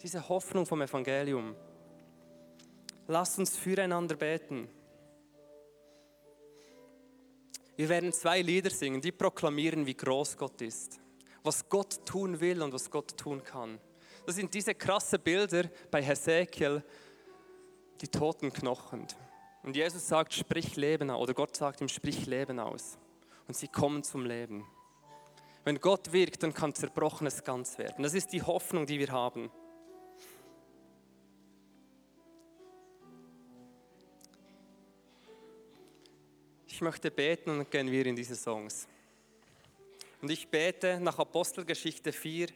Diese 0.00 0.28
Hoffnung 0.28 0.64
vom 0.64 0.80
Evangelium. 0.80 1.56
Lasst 3.08 3.40
uns 3.40 3.56
füreinander 3.56 4.14
beten. 4.14 4.68
Wir 7.74 7.88
werden 7.88 8.12
zwei 8.12 8.42
Lieder 8.42 8.70
singen, 8.70 9.00
die 9.00 9.10
proklamieren, 9.10 9.86
wie 9.86 9.96
groß 9.96 10.36
Gott 10.36 10.62
ist, 10.62 11.00
was 11.42 11.68
Gott 11.68 12.06
tun 12.06 12.38
will 12.38 12.62
und 12.62 12.72
was 12.72 12.88
Gott 12.88 13.16
tun 13.16 13.42
kann. 13.42 13.80
Das 14.24 14.36
sind 14.36 14.54
diese 14.54 14.76
krassen 14.76 15.20
Bilder 15.20 15.68
bei 15.90 16.00
Hesekiel, 16.00 16.84
die 18.00 18.06
toten 18.06 18.52
Knochen. 18.52 19.08
Und 19.64 19.74
Jesus 19.74 20.06
sagt, 20.06 20.32
sprich 20.32 20.76
Leben 20.76 21.10
aus. 21.10 21.22
Oder 21.22 21.34
Gott 21.34 21.56
sagt 21.56 21.80
ihm, 21.80 21.88
sprich 21.88 22.26
Leben 22.26 22.60
aus. 22.60 23.00
Und 23.50 23.56
sie 23.56 23.66
kommen 23.66 24.04
zum 24.04 24.26
Leben. 24.26 24.64
Wenn 25.64 25.80
Gott 25.80 26.12
wirkt, 26.12 26.44
dann 26.44 26.54
kann 26.54 26.72
Zerbrochenes 26.72 27.42
ganz 27.42 27.78
werden. 27.78 28.04
Das 28.04 28.14
ist 28.14 28.32
die 28.32 28.42
Hoffnung, 28.42 28.86
die 28.86 29.00
wir 29.00 29.10
haben. 29.10 29.50
Ich 36.68 36.80
möchte 36.80 37.10
beten 37.10 37.50
und 37.50 37.58
dann 37.58 37.70
gehen 37.70 37.90
wir 37.90 38.06
in 38.06 38.14
diese 38.14 38.36
Songs. 38.36 38.86
Und 40.22 40.30
ich 40.30 40.46
bete 40.46 41.00
nach 41.00 41.18
Apostelgeschichte 41.18 42.12
4, 42.12 42.50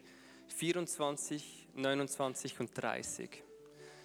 24, 0.47 1.71
29 1.75 2.61
und 2.61 2.71
30 2.73 3.43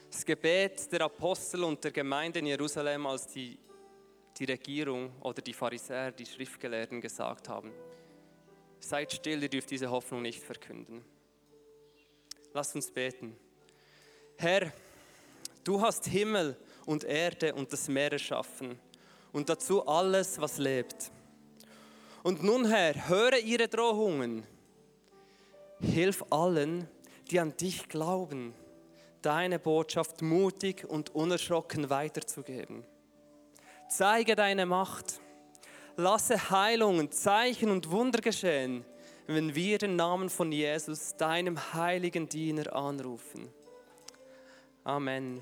das 0.10 0.26
Gebet 0.26 0.92
der 0.92 1.02
Apostel 1.02 1.66
und 1.66 1.84
der 1.84 1.92
Gemeinde 1.92 2.40
in 2.40 2.48
Jerusalem, 2.48 3.06
als 3.06 3.28
die, 3.28 3.60
die 4.40 4.46
Regierung 4.46 5.12
oder 5.22 5.42
die 5.42 5.54
Pharisäer, 5.54 6.12
die 6.12 6.26
Schriftgelehrten 6.26 7.02
gesagt 7.02 7.50
haben, 7.50 7.72
seid 8.80 9.12
still, 9.12 9.44
ihr 9.44 9.50
dürft 9.50 9.70
diese 9.70 9.92
Hoffnung 9.92 10.22
nicht 10.22 10.42
verkünden. 10.42 11.04
Lasst 12.54 12.76
uns 12.76 12.90
beten. 12.90 13.36
Herr, 14.38 14.72
du 15.64 15.82
hast 15.82 16.08
Himmel 16.08 16.58
und 16.86 17.04
Erde 17.04 17.54
und 17.54 17.72
das 17.72 17.88
Meer 17.90 18.14
erschaffen 18.14 18.80
und 19.32 19.50
dazu 19.50 19.86
alles, 19.86 20.40
was 20.40 20.58
lebt. 20.58 21.12
Und 22.24 22.44
nun, 22.44 22.66
Herr, 22.66 23.08
höre 23.08 23.38
ihre 23.38 23.68
Drohungen. 23.68 24.46
Hilf 25.82 26.24
allen, 26.30 26.88
die 27.30 27.40
an 27.40 27.56
dich 27.56 27.88
glauben 27.88 28.54
deine 29.22 29.60
Botschaft 29.60 30.22
mutig 30.22 30.86
und 30.88 31.14
unerschrocken 31.16 31.90
weiterzugeben. 31.90 32.84
Zeige 33.90 34.36
deine 34.36 34.68
Macht. 34.68 35.20
Lasse 35.98 36.52
Heilungen, 36.52 37.12
Zeichen 37.12 37.72
und 37.72 37.90
Wunder 37.90 38.22
geschehen, 38.22 38.86
wenn 39.26 39.56
wir 39.56 39.80
den 39.80 39.96
Namen 39.96 40.30
von 40.30 40.52
Jesus, 40.52 41.18
deinem 41.18 41.74
heiligen 41.74 42.30
Diener, 42.30 42.74
anrufen. 42.74 43.50
Amen. 44.84 45.42